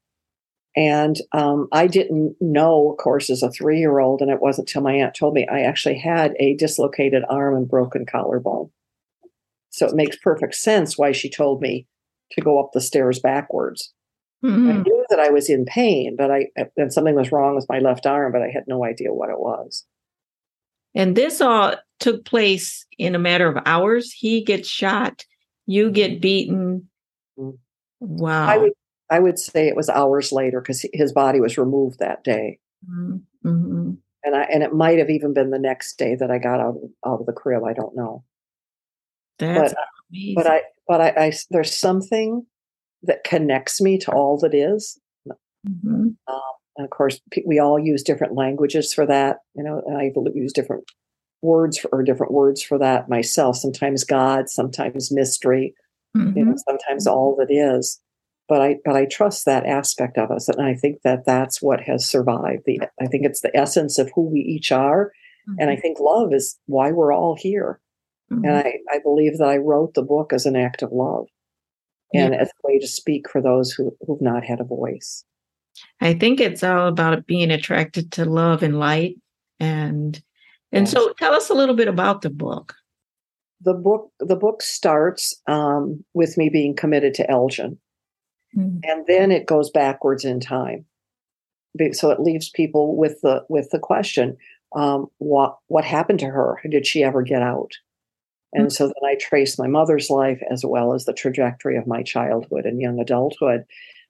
[0.81, 4.66] And um, I didn't know, of course, as a three year old, and it wasn't
[4.66, 8.71] until my aunt told me I actually had a dislocated arm and broken collarbone.
[9.69, 11.87] So it makes perfect sense why she told me
[12.33, 13.93] to go up the stairs backwards.
[14.43, 14.71] Mm-hmm.
[14.71, 16.47] I knew that I was in pain, but I
[16.79, 19.38] and something was wrong with my left arm, but I had no idea what it
[19.38, 19.85] was.
[20.95, 24.12] And this all took place in a matter of hours.
[24.12, 25.27] He gets shot,
[25.66, 26.88] you get beaten.
[27.38, 27.57] Mm-hmm.
[28.01, 28.49] Wow.
[28.49, 28.73] I would
[29.11, 32.59] I would say it was hours later because his body was removed that day.
[32.88, 33.49] Mm-hmm.
[33.49, 33.90] mm-hmm.
[34.23, 36.77] And I and it might have even been the next day that I got out
[36.77, 37.64] of, out of the crib.
[37.64, 38.23] I don't know.
[39.38, 40.35] That's but, amazing.
[40.35, 42.44] but I but I, I, there's something
[43.05, 45.01] that connects me to all that is.
[45.66, 46.09] Mm-hmm.
[46.29, 46.40] Um,
[46.79, 49.38] of course, we all use different languages for that.
[49.55, 50.85] You know, and I use different
[51.40, 53.57] words for, or different words for that myself.
[53.57, 55.75] Sometimes God, sometimes mystery.
[56.14, 56.38] Mm-hmm.
[56.38, 56.59] You know, mm-hmm.
[56.68, 58.01] sometimes all that is
[58.51, 61.81] but I but I trust that aspect of us, and I think that that's what
[61.83, 62.65] has survived.
[62.67, 65.13] The I think it's the essence of who we each are,
[65.49, 65.61] mm-hmm.
[65.61, 65.83] and I mm-hmm.
[65.83, 67.81] think love is why we're all here.
[68.31, 68.45] Mm-hmm.
[68.45, 71.29] And I I believe that I wrote the book as an act of love,
[72.13, 75.25] and as a way to speak for those who who've not had a voice.
[76.01, 79.17] I think it's all about being attracted to love and light
[79.61, 80.21] and
[80.73, 80.93] and yes.
[80.93, 82.75] so tell us a little bit about the book.
[83.61, 87.79] The book the book starts um, with me being committed to Elgin.
[88.57, 88.79] Mm-hmm.
[88.85, 90.85] And then it goes backwards in time.
[91.93, 94.37] So it leaves people with the with the question,
[94.75, 96.61] um, what what happened to her?
[96.69, 97.73] Did she ever get out?
[98.53, 98.71] And mm-hmm.
[98.71, 102.67] so then I trace my mother's life as well as the trajectory of my childhood
[102.67, 103.65] and young adulthood.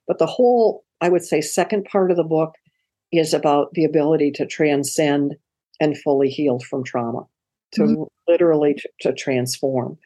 [0.07, 2.55] But the whole, I would say, second part of the book
[3.11, 5.35] is about the ability to transcend
[5.79, 7.25] and fully healed from trauma,
[7.73, 8.03] to mm-hmm.
[8.27, 9.97] literally to, to, transform.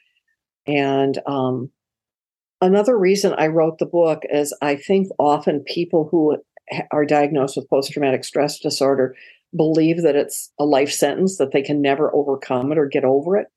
[0.68, 1.70] And um,
[2.66, 6.38] another reason I wrote the book is I think often people who
[6.92, 9.16] are diagnosed with post traumatic stress disorder
[9.56, 13.38] believe that it's a life sentence, that they can never overcome it or get over
[13.38, 13.48] it.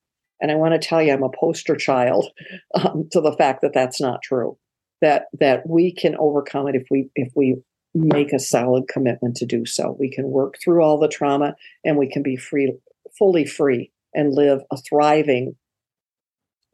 [0.40, 2.26] And I want to tell you, I'm a poster child
[2.74, 4.56] um, to the fact that that's not true.
[5.00, 7.56] That that we can overcome it if we if we
[7.94, 9.96] make a solid commitment to do so.
[9.98, 12.72] We can work through all the trauma and we can be free,
[13.16, 15.56] fully free, and live a thriving,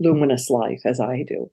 [0.01, 1.51] luminous life as I do.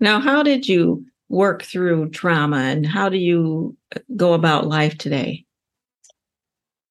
[0.00, 3.76] Now, how did you work through trauma and how do you
[4.16, 5.44] go about life today?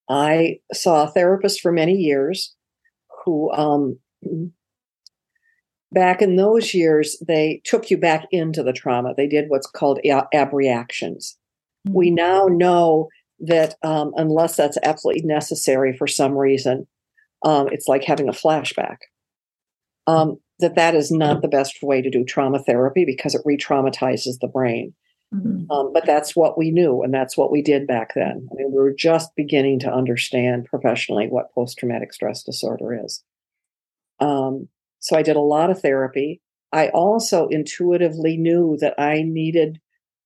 [0.09, 2.53] I saw a therapist for many years
[3.23, 3.99] who, um,
[5.91, 9.13] back in those years, they took you back into the trauma.
[9.15, 9.99] They did what's called
[10.33, 11.37] abreactions.
[11.87, 11.97] Mm-hmm.
[11.97, 16.87] We now know that um, unless that's absolutely necessary for some reason,
[17.43, 18.97] um, it's like having a flashback.
[20.07, 24.39] Um, that that is not the best way to do trauma therapy because it re-traumatizes
[24.41, 24.93] the brain.
[25.34, 25.71] Mm-hmm.
[25.71, 28.47] Um, but that's what we knew, and that's what we did back then.
[28.52, 33.23] I mean, we were just beginning to understand professionally what post-traumatic stress disorder is.
[34.19, 36.41] Um, so I did a lot of therapy.
[36.71, 39.80] I also intuitively knew that I needed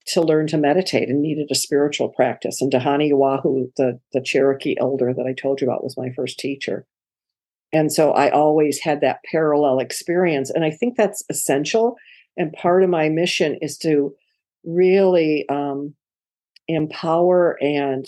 [0.08, 2.62] to learn to meditate and needed a spiritual practice.
[2.62, 6.39] And Dhyani Ywahoo, the, the Cherokee elder that I told you about, was my first
[6.39, 6.86] teacher.
[7.73, 10.49] And so I always had that parallel experience.
[10.49, 11.95] And I think that's essential.
[12.38, 14.15] And part of my mission is to
[14.63, 15.93] really um,
[16.67, 18.06] empower and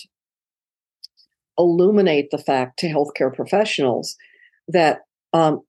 [1.57, 4.15] illuminate the fact to healthcare professionals
[4.69, 5.01] that
[5.33, 5.61] um,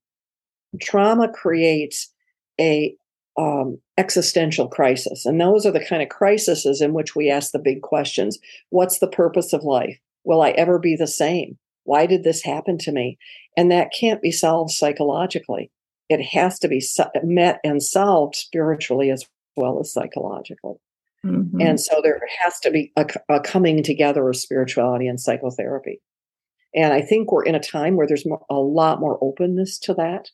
[0.80, 2.12] trauma creates
[2.60, 2.94] a
[3.36, 5.24] um, existential crisis.
[5.24, 8.38] And those are the kind of crises in which we ask the big questions
[8.70, 9.98] What's the purpose of life?
[10.24, 11.58] Will I ever be the same?
[11.90, 13.18] Why did this happen to me?
[13.56, 15.72] And that can't be solved psychologically.
[16.08, 16.80] It has to be
[17.24, 19.26] met and solved spiritually as
[19.56, 20.76] well as psychologically.
[21.26, 21.60] Mm-hmm.
[21.60, 26.00] And so there has to be a, a, coming together of spirituality and psychotherapy.
[26.76, 29.94] And I think we're in a time where there's more, a lot more openness to
[29.94, 30.28] that.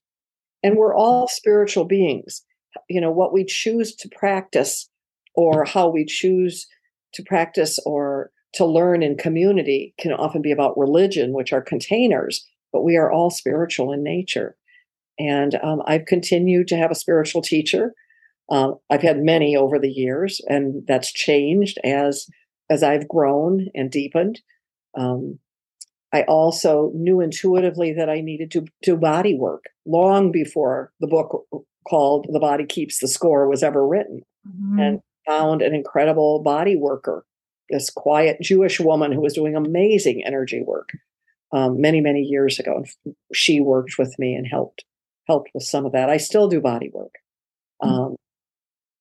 [0.63, 2.43] And we're all spiritual beings.
[2.91, 4.91] You know, what we choose to practice
[5.35, 6.67] or how we choose
[7.15, 12.47] to practice or to learn in community can often be about religion, which are containers,
[12.73, 14.57] but we are all spiritual in nature.
[15.19, 17.93] And um, I've continued to have a spiritual teacher.
[18.51, 22.27] Uh, I've had many over the years, and that's changed as
[22.69, 24.41] as I've grown and deepened.
[24.99, 25.39] Um,
[26.13, 31.47] I also knew intuitively that I needed to do body work long before the book
[31.89, 34.79] called "The Body Keeps the Score" was ever written, mm-hmm.
[34.79, 37.25] and found an incredible body worker,
[37.71, 40.91] this quiet Jewish woman who was doing amazing energy work
[41.53, 44.85] um, many many years ago and she worked with me and helped
[45.27, 46.11] helped with some of that.
[46.11, 47.15] I still do body work.
[47.83, 47.89] Mm.
[47.89, 48.17] um,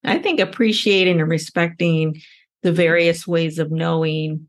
[0.03, 2.21] i think appreciating and respecting
[2.61, 4.47] the various ways of knowing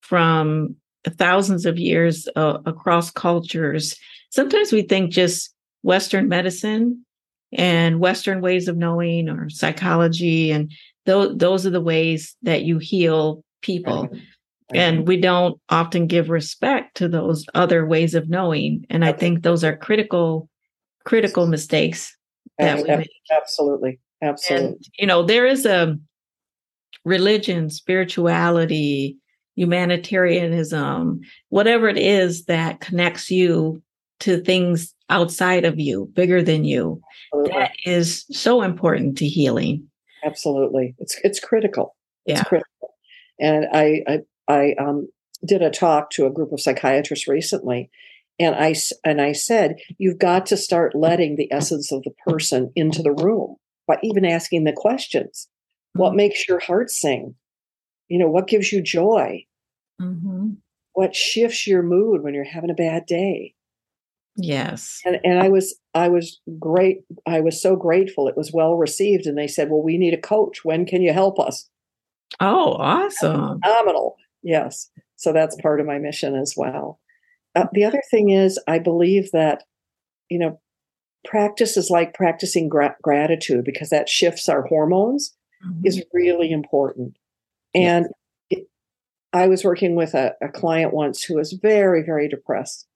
[0.00, 0.74] from
[1.06, 3.96] thousands of years uh, across cultures.
[4.30, 7.04] Sometimes we think just western medicine
[7.52, 10.70] and western ways of knowing or psychology and
[11.06, 14.08] th- those are the ways that you heal people.
[14.74, 19.42] And we don't often give respect to those other ways of knowing and i think
[19.42, 20.50] those are critical
[21.04, 22.14] critical mistakes
[22.58, 23.08] that we make.
[23.34, 24.66] absolutely absolutely.
[24.66, 25.96] and, you know there is a
[27.06, 29.16] religion spirituality
[29.54, 33.82] humanitarianism whatever it is that connects you
[34.20, 37.00] to things outside of you bigger than you
[37.32, 37.58] absolutely.
[37.58, 39.88] that is so important to healing.
[40.24, 40.94] Absolutely.
[40.98, 41.96] It's it's critical.
[42.26, 42.40] Yeah.
[42.40, 42.77] it's critical
[43.38, 44.18] and I, I
[44.48, 45.08] I um,
[45.46, 47.90] did a talk to a group of psychiatrists recently,
[48.38, 48.74] and I
[49.04, 53.12] and I said you've got to start letting the essence of the person into the
[53.12, 55.48] room by even asking the questions.
[55.94, 56.16] What mm-hmm.
[56.16, 57.34] makes your heart sing?
[58.08, 59.44] You know, what gives you joy?
[60.00, 60.50] Mm-hmm.
[60.92, 63.54] What shifts your mood when you're having a bad day?
[64.36, 65.00] Yes.
[65.04, 66.98] And and I was I was great.
[67.26, 68.28] I was so grateful.
[68.28, 70.64] It was well received, and they said, "Well, we need a coach.
[70.64, 71.68] When can you help us?"
[72.40, 73.60] Oh, awesome.
[73.60, 74.16] Phenomenal.
[74.42, 74.90] Yes.
[75.16, 77.00] So that's part of my mission as well.
[77.54, 79.64] Uh, the other thing is, I believe that,
[80.30, 80.60] you know,
[81.24, 85.34] practice is like practicing gra- gratitude because that shifts our hormones
[85.66, 85.84] mm-hmm.
[85.84, 87.16] is really important.
[87.74, 88.06] And
[88.50, 88.60] yes.
[88.60, 88.68] it,
[89.32, 92.86] I was working with a, a client once who was very, very depressed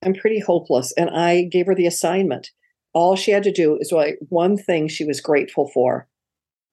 [0.00, 0.92] and pretty hopeless.
[0.96, 2.50] And I gave her the assignment.
[2.92, 6.08] All she had to do is write one thing she was grateful for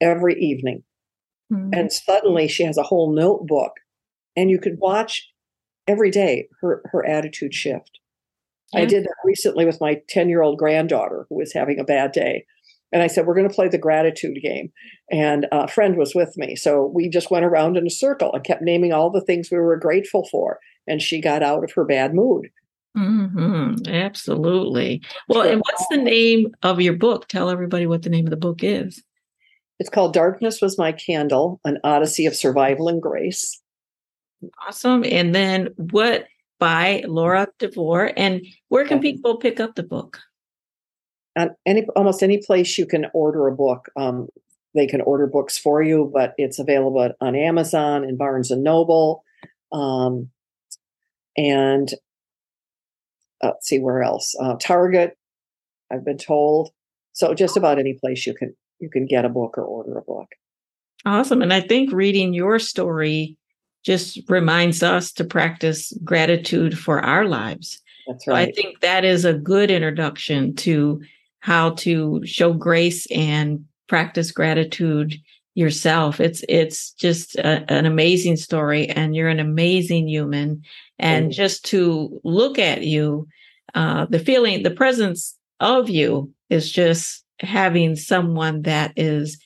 [0.02, 0.84] every evening.
[1.52, 1.74] Mm-hmm.
[1.74, 3.74] And suddenly she has a whole notebook.
[4.36, 5.28] And you could watch
[5.88, 8.00] every day her, her attitude shift.
[8.74, 8.82] Yeah.
[8.82, 12.12] I did that recently with my 10 year old granddaughter who was having a bad
[12.12, 12.46] day.
[12.92, 14.72] And I said, We're going to play the gratitude game.
[15.12, 16.56] And a friend was with me.
[16.56, 19.58] So we just went around in a circle and kept naming all the things we
[19.58, 20.60] were grateful for.
[20.88, 22.50] And she got out of her bad mood.
[22.98, 23.88] Mm-hmm.
[23.88, 25.02] Absolutely.
[25.28, 27.28] Well, and what's the name of your book?
[27.28, 29.04] Tell everybody what the name of the book is.
[29.80, 33.62] It's called Darkness Was My Candle An Odyssey of Survival and Grace.
[34.68, 35.04] Awesome.
[35.06, 36.26] And then what
[36.60, 38.12] by Laura DeVore?
[38.18, 40.20] And where can people pick up the book?
[41.36, 43.90] At any almost any place you can order a book.
[43.96, 44.28] Um,
[44.76, 49.24] they can order books for you, but it's available on Amazon and Barnes and Noble.
[49.72, 50.30] Um,
[51.38, 51.94] and
[53.42, 54.36] uh, let's see where else.
[54.40, 55.18] Uh, Target,
[55.92, 56.72] I've been told.
[57.14, 60.02] So just about any place you can you can get a book or order a
[60.02, 60.28] book.
[61.06, 61.42] Awesome.
[61.42, 63.38] And I think reading your story
[63.86, 67.82] just reminds us to practice gratitude for our lives.
[68.08, 68.48] That's right.
[68.48, 71.02] So I think that is a good introduction to
[71.40, 75.16] how to show grace and practice gratitude
[75.56, 76.20] yourself.
[76.20, 80.64] It's it's just a, an amazing story, and you're an amazing human.
[80.98, 83.28] And just to look at you,
[83.74, 89.40] uh, the feeling, the presence of you is just having someone that is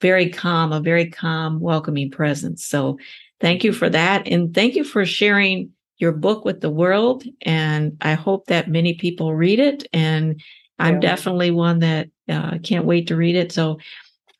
[0.00, 2.64] very calm, a very calm, welcoming presence.
[2.64, 2.98] So
[3.40, 4.26] thank you for that.
[4.26, 7.24] And thank you for sharing your book with the world.
[7.42, 9.86] And I hope that many people read it.
[9.92, 10.40] And
[10.78, 11.00] I'm yeah.
[11.00, 13.52] definitely one that uh, can't wait to read it.
[13.52, 13.78] So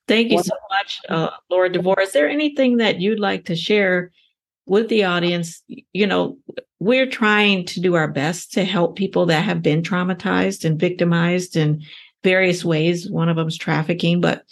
[0.09, 2.01] thank you so much, uh, Laura DeVore.
[2.01, 4.11] Is there anything that you'd like to share
[4.65, 5.63] with the audience?
[5.93, 6.39] You know,
[6.79, 11.57] we're trying to do our best to help people that have been traumatized and victimized
[11.57, 11.83] and
[12.23, 13.11] various ways.
[13.11, 14.45] One of them is trafficking, but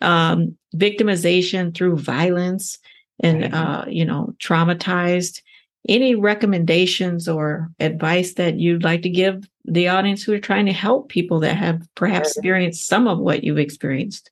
[0.00, 2.78] um, victimization through violence
[3.20, 5.42] and, uh, you know, traumatized.
[5.88, 10.72] Any recommendations or advice that you'd like to give the audience who are trying to
[10.72, 14.30] help people that have perhaps experienced some of what you've experienced?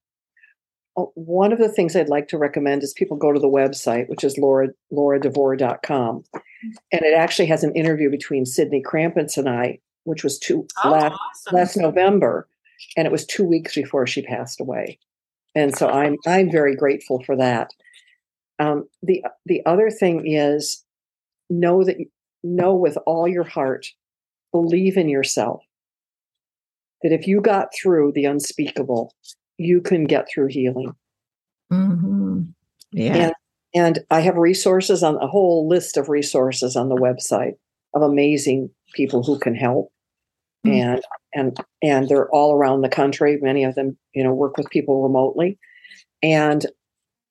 [0.96, 4.22] One of the things I'd like to recommend is people go to the website, which
[4.22, 6.24] is laura, lauradevore.com.
[6.92, 10.90] And it actually has an interview between Sydney Krampitz and I, which was two, oh,
[10.90, 11.56] last, awesome.
[11.56, 12.48] last November
[12.96, 14.98] and it was two weeks before she passed away.
[15.54, 17.70] And so I'm I'm very grateful for that.
[18.58, 20.84] Um, the the other thing is
[21.50, 21.96] know that
[22.42, 23.86] know with all your heart,
[24.52, 25.62] believe in yourself.
[27.02, 29.12] That if you got through the unspeakable,
[29.58, 30.94] you can get through healing.
[31.72, 32.42] Mm-hmm.
[32.92, 33.16] Yeah.
[33.16, 33.32] And,
[33.74, 37.54] and I have resources on a whole list of resources on the website
[37.94, 39.92] of amazing people who can help.
[40.66, 40.76] Mm-hmm.
[40.76, 41.02] And
[41.34, 43.38] and and they're all around the country.
[43.40, 45.58] Many of them, you know, work with people remotely,
[46.22, 46.64] and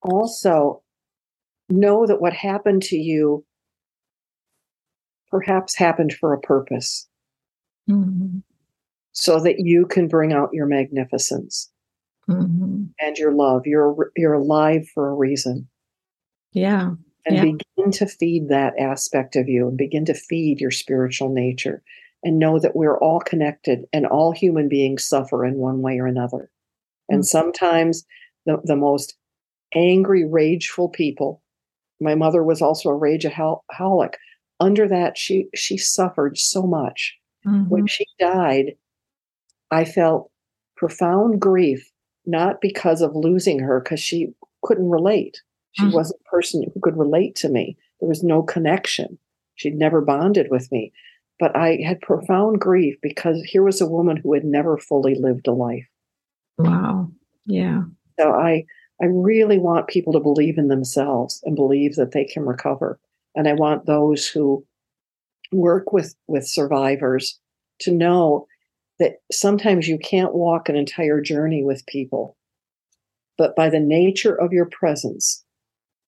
[0.01, 0.83] also
[1.69, 3.45] know that what happened to you
[5.29, 7.07] perhaps happened for a purpose,
[7.89, 8.39] mm-hmm.
[9.13, 11.71] so that you can bring out your magnificence
[12.29, 12.83] mm-hmm.
[12.99, 13.65] and your love.
[13.65, 15.67] You're you're alive for a reason.
[16.51, 16.91] Yeah.
[17.25, 17.43] And yeah.
[17.43, 21.81] begin to feed that aspect of you and begin to feed your spiritual nature
[22.23, 26.07] and know that we're all connected and all human beings suffer in one way or
[26.07, 26.49] another.
[27.09, 27.25] And mm-hmm.
[27.25, 28.05] sometimes
[28.45, 29.15] the, the most
[29.75, 31.41] angry, rageful people,
[31.99, 34.13] my mother was also a rageaholic.
[34.59, 37.17] Under that, she she suffered so much.
[37.45, 37.69] Mm-hmm.
[37.69, 38.75] When she died,
[39.71, 40.31] I felt
[40.77, 41.91] profound grief,
[42.25, 45.41] not because of losing her, because she couldn't relate.
[45.71, 45.95] She mm-hmm.
[45.95, 47.77] wasn't a person who could relate to me.
[47.99, 49.17] There was no connection.
[49.55, 50.93] She'd never bonded with me.
[51.43, 55.45] But I had profound grief because here was a woman who had never fully lived
[55.45, 55.85] a life.
[56.57, 57.11] Wow.
[57.45, 57.81] Yeah.
[58.17, 58.63] So I
[59.01, 62.97] I really want people to believe in themselves and believe that they can recover.
[63.35, 64.65] And I want those who
[65.51, 67.37] work with with survivors
[67.79, 68.47] to know
[68.99, 72.37] that sometimes you can't walk an entire journey with people,
[73.37, 75.43] but by the nature of your presence,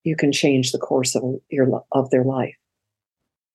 [0.06, 2.56] you can change the course of your of their life.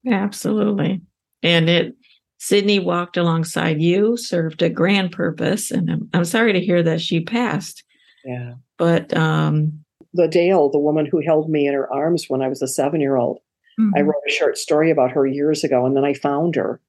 [0.07, 1.01] Absolutely.
[1.43, 1.95] And it,
[2.39, 5.71] Sydney walked alongside you, served a grand purpose.
[5.71, 7.85] And I'm, I'm sorry to hear that she passed.
[8.25, 8.55] Yeah.
[8.79, 12.63] But um, the Dale, the woman who held me in her arms when I was
[12.63, 13.39] a seven year old.
[13.79, 13.97] Mm-hmm.
[13.97, 16.81] I wrote a short story about her years ago, and then I found her,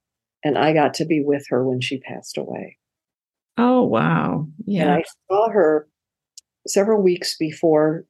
[0.44, 2.78] and I got to be with her when she passed away.
[3.58, 4.48] Oh wow!
[4.66, 5.88] Yeah, and I saw her
[6.68, 8.06] several weeks before,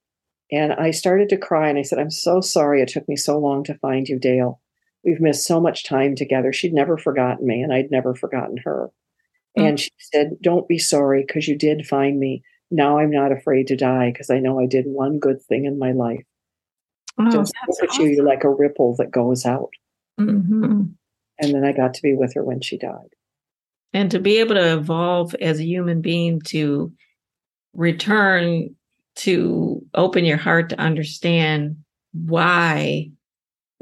[0.51, 3.37] and I started to cry, and I said, "I'm so sorry it took me so
[3.37, 4.60] long to find you, Dale.
[5.03, 8.91] We've missed so much time together." She'd never forgotten me, and I'd never forgotten her.
[9.57, 9.67] Mm-hmm.
[9.67, 13.67] And she said, "Don't be sorry because you did find me." now I'm not afraid
[13.67, 16.23] to die because I know I did one good thing in my life.
[17.19, 18.05] Oh, Just look at awesome.
[18.05, 19.69] you, you're like a ripple that goes out.
[20.19, 20.83] Mm-hmm.
[21.39, 23.13] And then I got to be with her when she died.
[23.93, 26.93] And to be able to evolve as a human being to
[27.73, 28.73] return
[29.17, 31.75] to open your heart to understand
[32.13, 33.11] why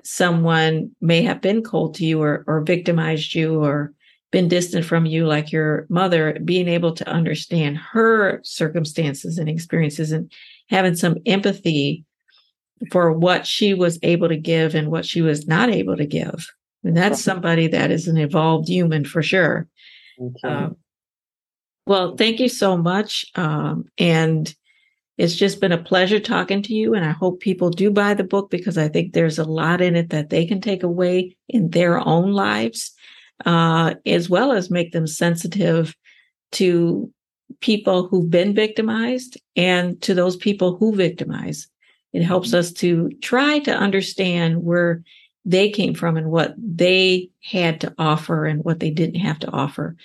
[0.04, 3.94] someone may have been cold to you or, or victimized you or
[4.32, 10.12] been distant from you like your mother being able to understand her circumstances and experiences
[10.12, 10.32] and
[10.70, 12.06] having some empathy
[12.92, 16.48] for what she was able to give and what she was not able to give.
[16.84, 19.68] And that's somebody that is an evolved human for sure.
[20.22, 20.48] Okay.
[20.48, 20.70] uh,
[21.86, 24.54] well thank you so much um, and
[25.20, 28.24] it's just been a pleasure talking to you and i hope people do buy the
[28.24, 31.70] book because i think there's a lot in it that they can take away in
[31.70, 32.94] their own lives
[33.46, 35.96] uh, as well as make them sensitive
[36.52, 37.12] to
[37.62, 41.68] people who've been victimized and to those people who victimize.
[42.14, 45.04] It helps us to try to understand where
[45.46, 49.52] they came from and what they had to offer and what they didn't have to
[49.52, 49.96] offer.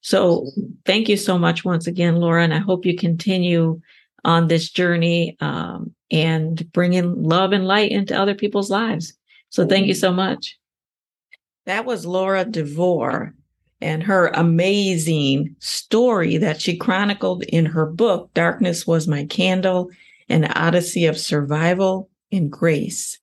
[0.00, 0.50] So
[0.84, 3.80] thank you so much once again, Laura, and I hope you continue
[4.24, 9.12] on this journey um, and bringing love and light into other people's lives.
[9.50, 10.58] So thank you so much.
[11.66, 13.34] That was Laura DeVore
[13.80, 19.90] and her amazing story that she chronicled in her book, Darkness Was My Candle
[20.28, 23.18] An Odyssey of Survival and Grace.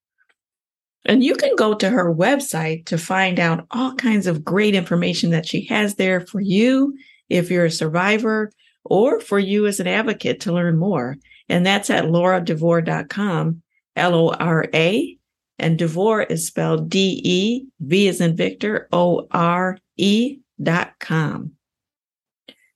[1.05, 5.31] And you can go to her website to find out all kinds of great information
[5.31, 6.95] that she has there for you
[7.29, 8.51] if you're a survivor
[8.83, 11.17] or for you as an advocate to learn more.
[11.49, 13.61] And that's at lauradevore.com,
[13.95, 15.17] L O R A
[15.61, 21.51] and DeVore is spelled D E, V is in Victor, O R E dot com.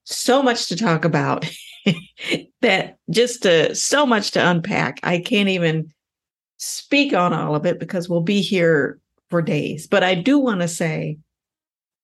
[0.03, 1.49] So much to talk about
[2.61, 4.99] that just to, so much to unpack.
[5.01, 5.91] I can't even
[6.57, 8.99] speak on all of it because we'll be here
[9.29, 9.87] for days.
[9.87, 11.17] But I do want to say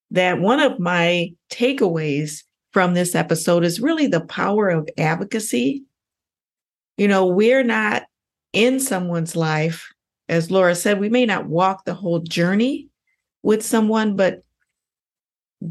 [0.10, 5.84] that one of my takeaways from this episode is really the power of advocacy.
[6.98, 8.04] You know, we're not
[8.54, 9.92] in someone's life
[10.32, 12.88] as Laura said, we may not walk the whole journey
[13.44, 14.44] with someone, but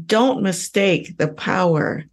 [0.05, 2.03] don't mistake the power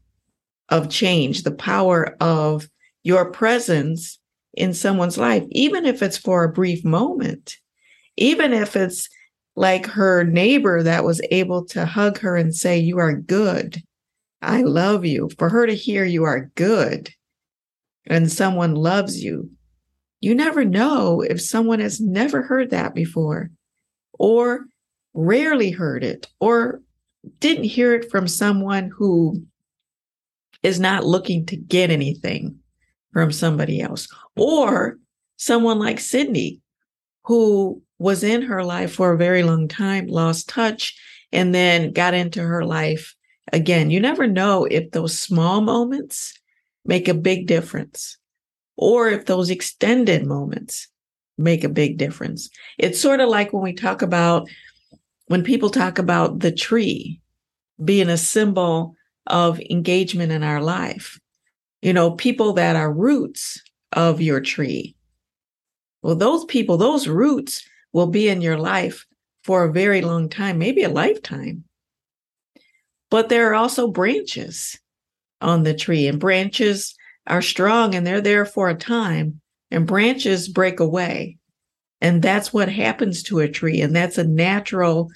[0.70, 2.66] of change, the power of
[3.02, 4.18] your presence
[4.54, 7.58] in someone's life, even if it's for a brief moment,
[8.16, 9.10] even if it's
[9.54, 13.82] like her neighbor that was able to hug her and say, You are good.
[14.40, 15.30] I love you.
[15.38, 17.10] For her to hear you are good
[18.06, 19.50] and someone loves you,
[20.20, 23.50] you never know if someone has never heard that before
[24.12, 24.66] or
[25.14, 26.82] rarely heard it or
[27.40, 29.44] didn't hear it from someone who
[30.62, 32.58] is not looking to get anything
[33.12, 34.98] from somebody else or
[35.36, 36.60] someone like Sydney
[37.24, 40.96] who was in her life for a very long time, lost touch,
[41.32, 43.14] and then got into her life
[43.52, 43.90] again.
[43.90, 46.34] You never know if those small moments
[46.84, 48.16] make a big difference
[48.76, 50.88] or if those extended moments
[51.36, 52.50] make a big difference.
[52.78, 54.48] It's sort of like when we talk about,
[55.26, 57.20] when people talk about the tree
[57.82, 58.94] being a symbol
[59.26, 61.20] of engagement in our life.
[61.82, 64.96] You know, people that are roots of your tree.
[66.02, 69.06] Well, those people, those roots will be in your life
[69.44, 71.64] for a very long time, maybe a lifetime.
[73.10, 74.78] But there are also branches
[75.40, 76.94] on the tree, and branches
[77.26, 79.40] are strong and they're there for a time,
[79.70, 81.36] and branches break away.
[82.00, 83.80] And that's what happens to a tree.
[83.80, 85.10] And that's a natural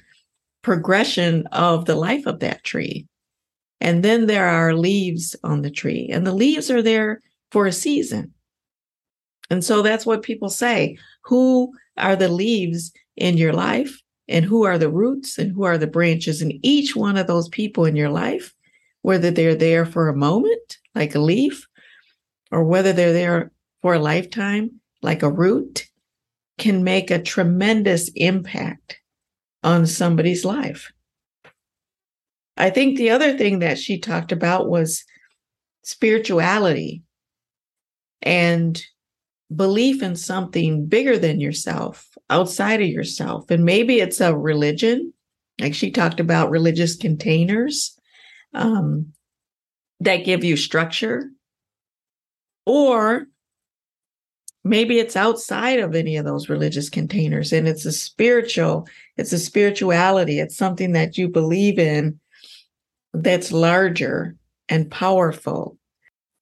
[0.63, 3.07] progression of the life of that tree.
[3.81, 7.21] And then there are leaves on the tree, and the leaves are there
[7.51, 8.33] for a season.
[9.51, 10.97] And so that's what people say.
[11.25, 14.02] Who are the leaves in your life?
[14.33, 16.41] And who are the roots and who are the branches?
[16.41, 18.55] And each one of those people in your life,
[19.03, 21.69] whether they're there for a moment, like a leaf,
[22.51, 23.53] or whether they're there
[23.83, 25.87] for a lifetime, like a root,
[26.57, 28.99] can make a tremendous impact
[29.63, 30.91] on somebody's life.
[32.57, 35.05] I think the other thing that she talked about was
[35.83, 37.03] spirituality
[38.23, 38.83] and
[39.55, 43.51] belief in something bigger than yourself, outside of yourself.
[43.51, 45.13] And maybe it's a religion,
[45.61, 47.95] like she talked about religious containers
[48.55, 49.13] um,
[50.01, 51.31] that give you structure.
[52.65, 53.27] Or
[54.65, 59.39] maybe it's outside of any of those religious containers and it's a spiritual, it's a
[59.39, 62.19] spirituality, it's something that you believe in
[63.13, 64.35] that's larger
[64.71, 65.77] and powerful.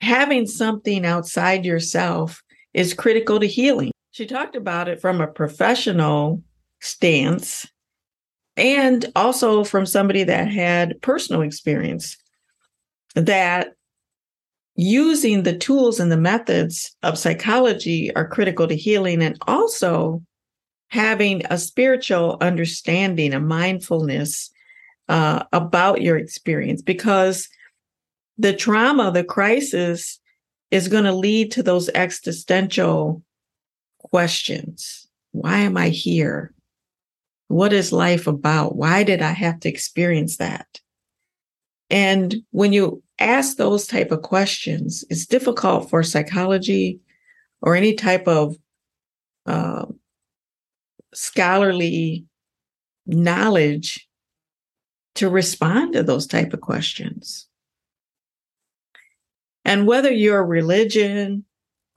[0.03, 2.43] Having something outside yourself
[2.75, 3.91] is critical to healing.
[4.21, 6.43] She talked about it from a professional
[6.79, 7.67] stance
[8.55, 12.19] and also from somebody that had personal experience
[13.15, 13.69] that
[14.77, 20.23] using the tools and the methods of psychology are critical to healing and also
[20.89, 24.51] having a spiritual understanding, a mindfulness
[25.09, 27.49] uh, about your experience because
[28.37, 30.21] the trauma, the crisis
[30.71, 33.23] is going to lead to those existential
[34.11, 35.09] questions.
[35.33, 36.53] Why am I here?
[37.49, 38.77] What is life about?
[38.77, 40.67] Why did I have to experience that?
[41.91, 47.01] And when you ask those type of questions, it's difficult for psychology
[47.61, 48.57] or any type of
[49.47, 49.87] uh,
[51.13, 52.25] scholarly
[53.07, 54.09] knowledge
[55.17, 57.49] to respond to those type of questions.
[59.65, 61.45] And whether your religion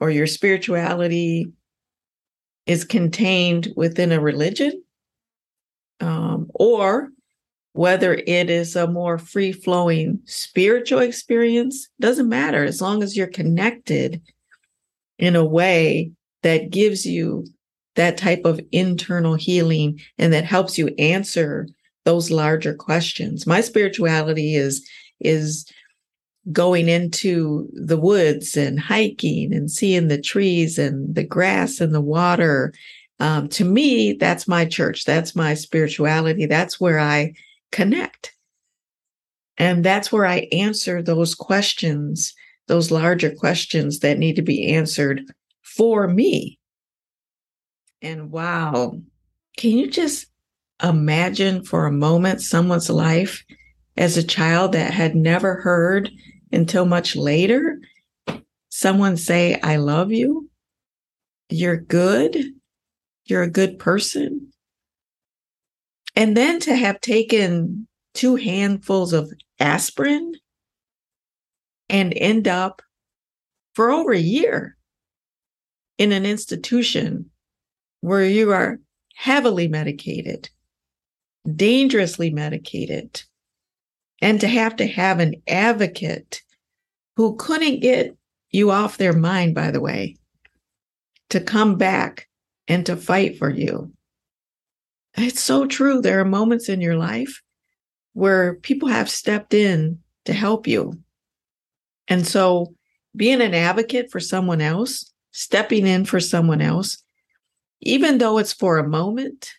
[0.00, 1.52] or your spirituality
[2.66, 4.82] is contained within a religion,
[6.00, 7.10] um, or
[7.72, 13.26] whether it is a more free flowing spiritual experience, doesn't matter as long as you're
[13.26, 14.22] connected
[15.18, 16.10] in a way
[16.42, 17.44] that gives you
[17.96, 21.66] that type of internal healing and that helps you answer
[22.04, 23.46] those larger questions.
[23.46, 24.86] My spirituality is
[25.20, 25.66] is
[26.52, 32.00] going into the woods and hiking and seeing the trees and the grass and the
[32.00, 32.72] water.
[33.20, 35.04] Um, to me, that's my church.
[35.04, 36.46] That's my spirituality.
[36.46, 37.34] That's where I
[37.72, 38.34] connect.
[39.56, 42.34] And that's where I answer those questions,
[42.66, 45.22] those larger questions that need to be answered
[45.62, 46.58] for me.
[48.02, 48.98] And wow,
[49.56, 50.26] can you just
[50.82, 53.44] imagine for a moment someone's life
[53.96, 56.10] as a child that had never heard
[56.54, 57.80] until much later
[58.68, 60.50] someone say, I love you.
[61.48, 62.36] You're good.
[63.24, 64.52] You're a good person.
[66.16, 70.32] And then to have taken two handfuls of aspirin
[71.88, 72.82] and end up
[73.74, 74.76] for over a year
[75.98, 77.30] in an institution
[78.00, 78.78] where you are
[79.16, 80.50] heavily medicated,
[81.54, 83.22] dangerously medicated,
[84.20, 86.42] and to have to have an advocate
[87.16, 88.16] who couldn't get
[88.50, 90.16] you off their mind, by the way,
[91.30, 92.28] to come back
[92.68, 93.92] and to fight for you.
[95.16, 96.00] It's so true.
[96.00, 97.42] There are moments in your life
[98.12, 100.98] where people have stepped in to help you.
[102.08, 102.74] And so
[103.16, 107.02] being an advocate for someone else, stepping in for someone else,
[107.80, 109.52] even though it's for a moment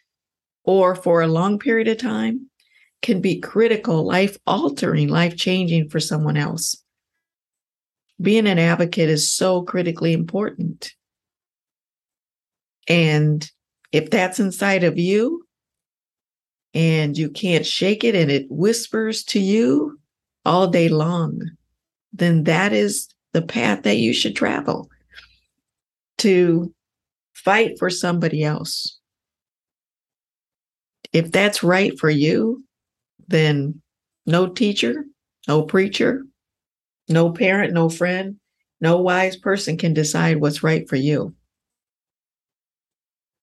[0.64, 2.50] or for a long period of time,
[3.02, 6.82] can be critical, life altering, life changing for someone else.
[8.22, 10.94] Being an advocate is so critically important.
[12.88, 13.50] And
[13.92, 15.46] if that's inside of you
[16.74, 20.00] and you can't shake it and it whispers to you
[20.46, 21.42] all day long,
[22.14, 24.90] then that is the path that you should travel
[26.20, 26.74] to
[27.34, 29.00] fight for somebody else.
[31.12, 32.64] If that's right for you,
[33.28, 33.82] then
[34.26, 35.06] no teacher,
[35.48, 36.24] no preacher,
[37.08, 38.38] no parent, no friend,
[38.82, 41.34] no wise person can decide what's right for you.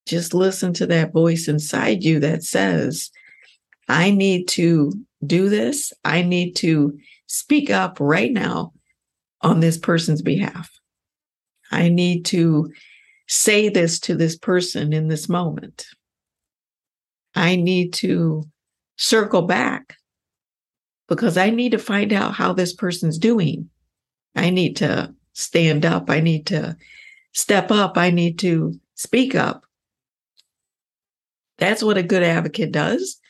[0.06, 3.10] Just listen to that voice inside you that says,
[3.88, 4.92] I need to
[5.24, 5.92] do this.
[6.04, 8.72] I need to speak up right now
[9.42, 10.70] on this person's behalf.
[11.70, 12.70] I need to
[13.28, 15.86] say this to this person in this moment.
[17.34, 18.44] I need to
[18.96, 19.96] circle back
[21.14, 23.68] because I need to find out how this person's doing.
[24.34, 26.08] I need to stand up.
[26.08, 26.76] I need to
[27.32, 27.98] step up.
[27.98, 29.64] I need to speak up.
[31.58, 33.20] That's what a good advocate does.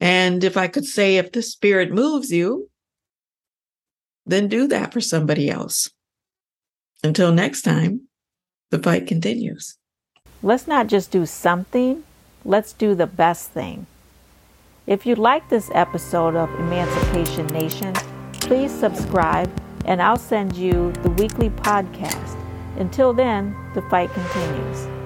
[0.00, 2.70] And if I could say, if the spirit moves you,
[4.24, 5.90] then do that for somebody else.
[7.02, 8.02] Until next time,
[8.70, 9.76] the fight continues.
[10.40, 12.04] Let's not just do something,
[12.44, 13.86] let's do the best thing.
[14.88, 17.92] If you like this episode of Emancipation Nation,
[18.32, 19.52] please subscribe
[19.84, 22.42] and I'll send you the weekly podcast
[22.78, 24.97] Until then, the fight continues.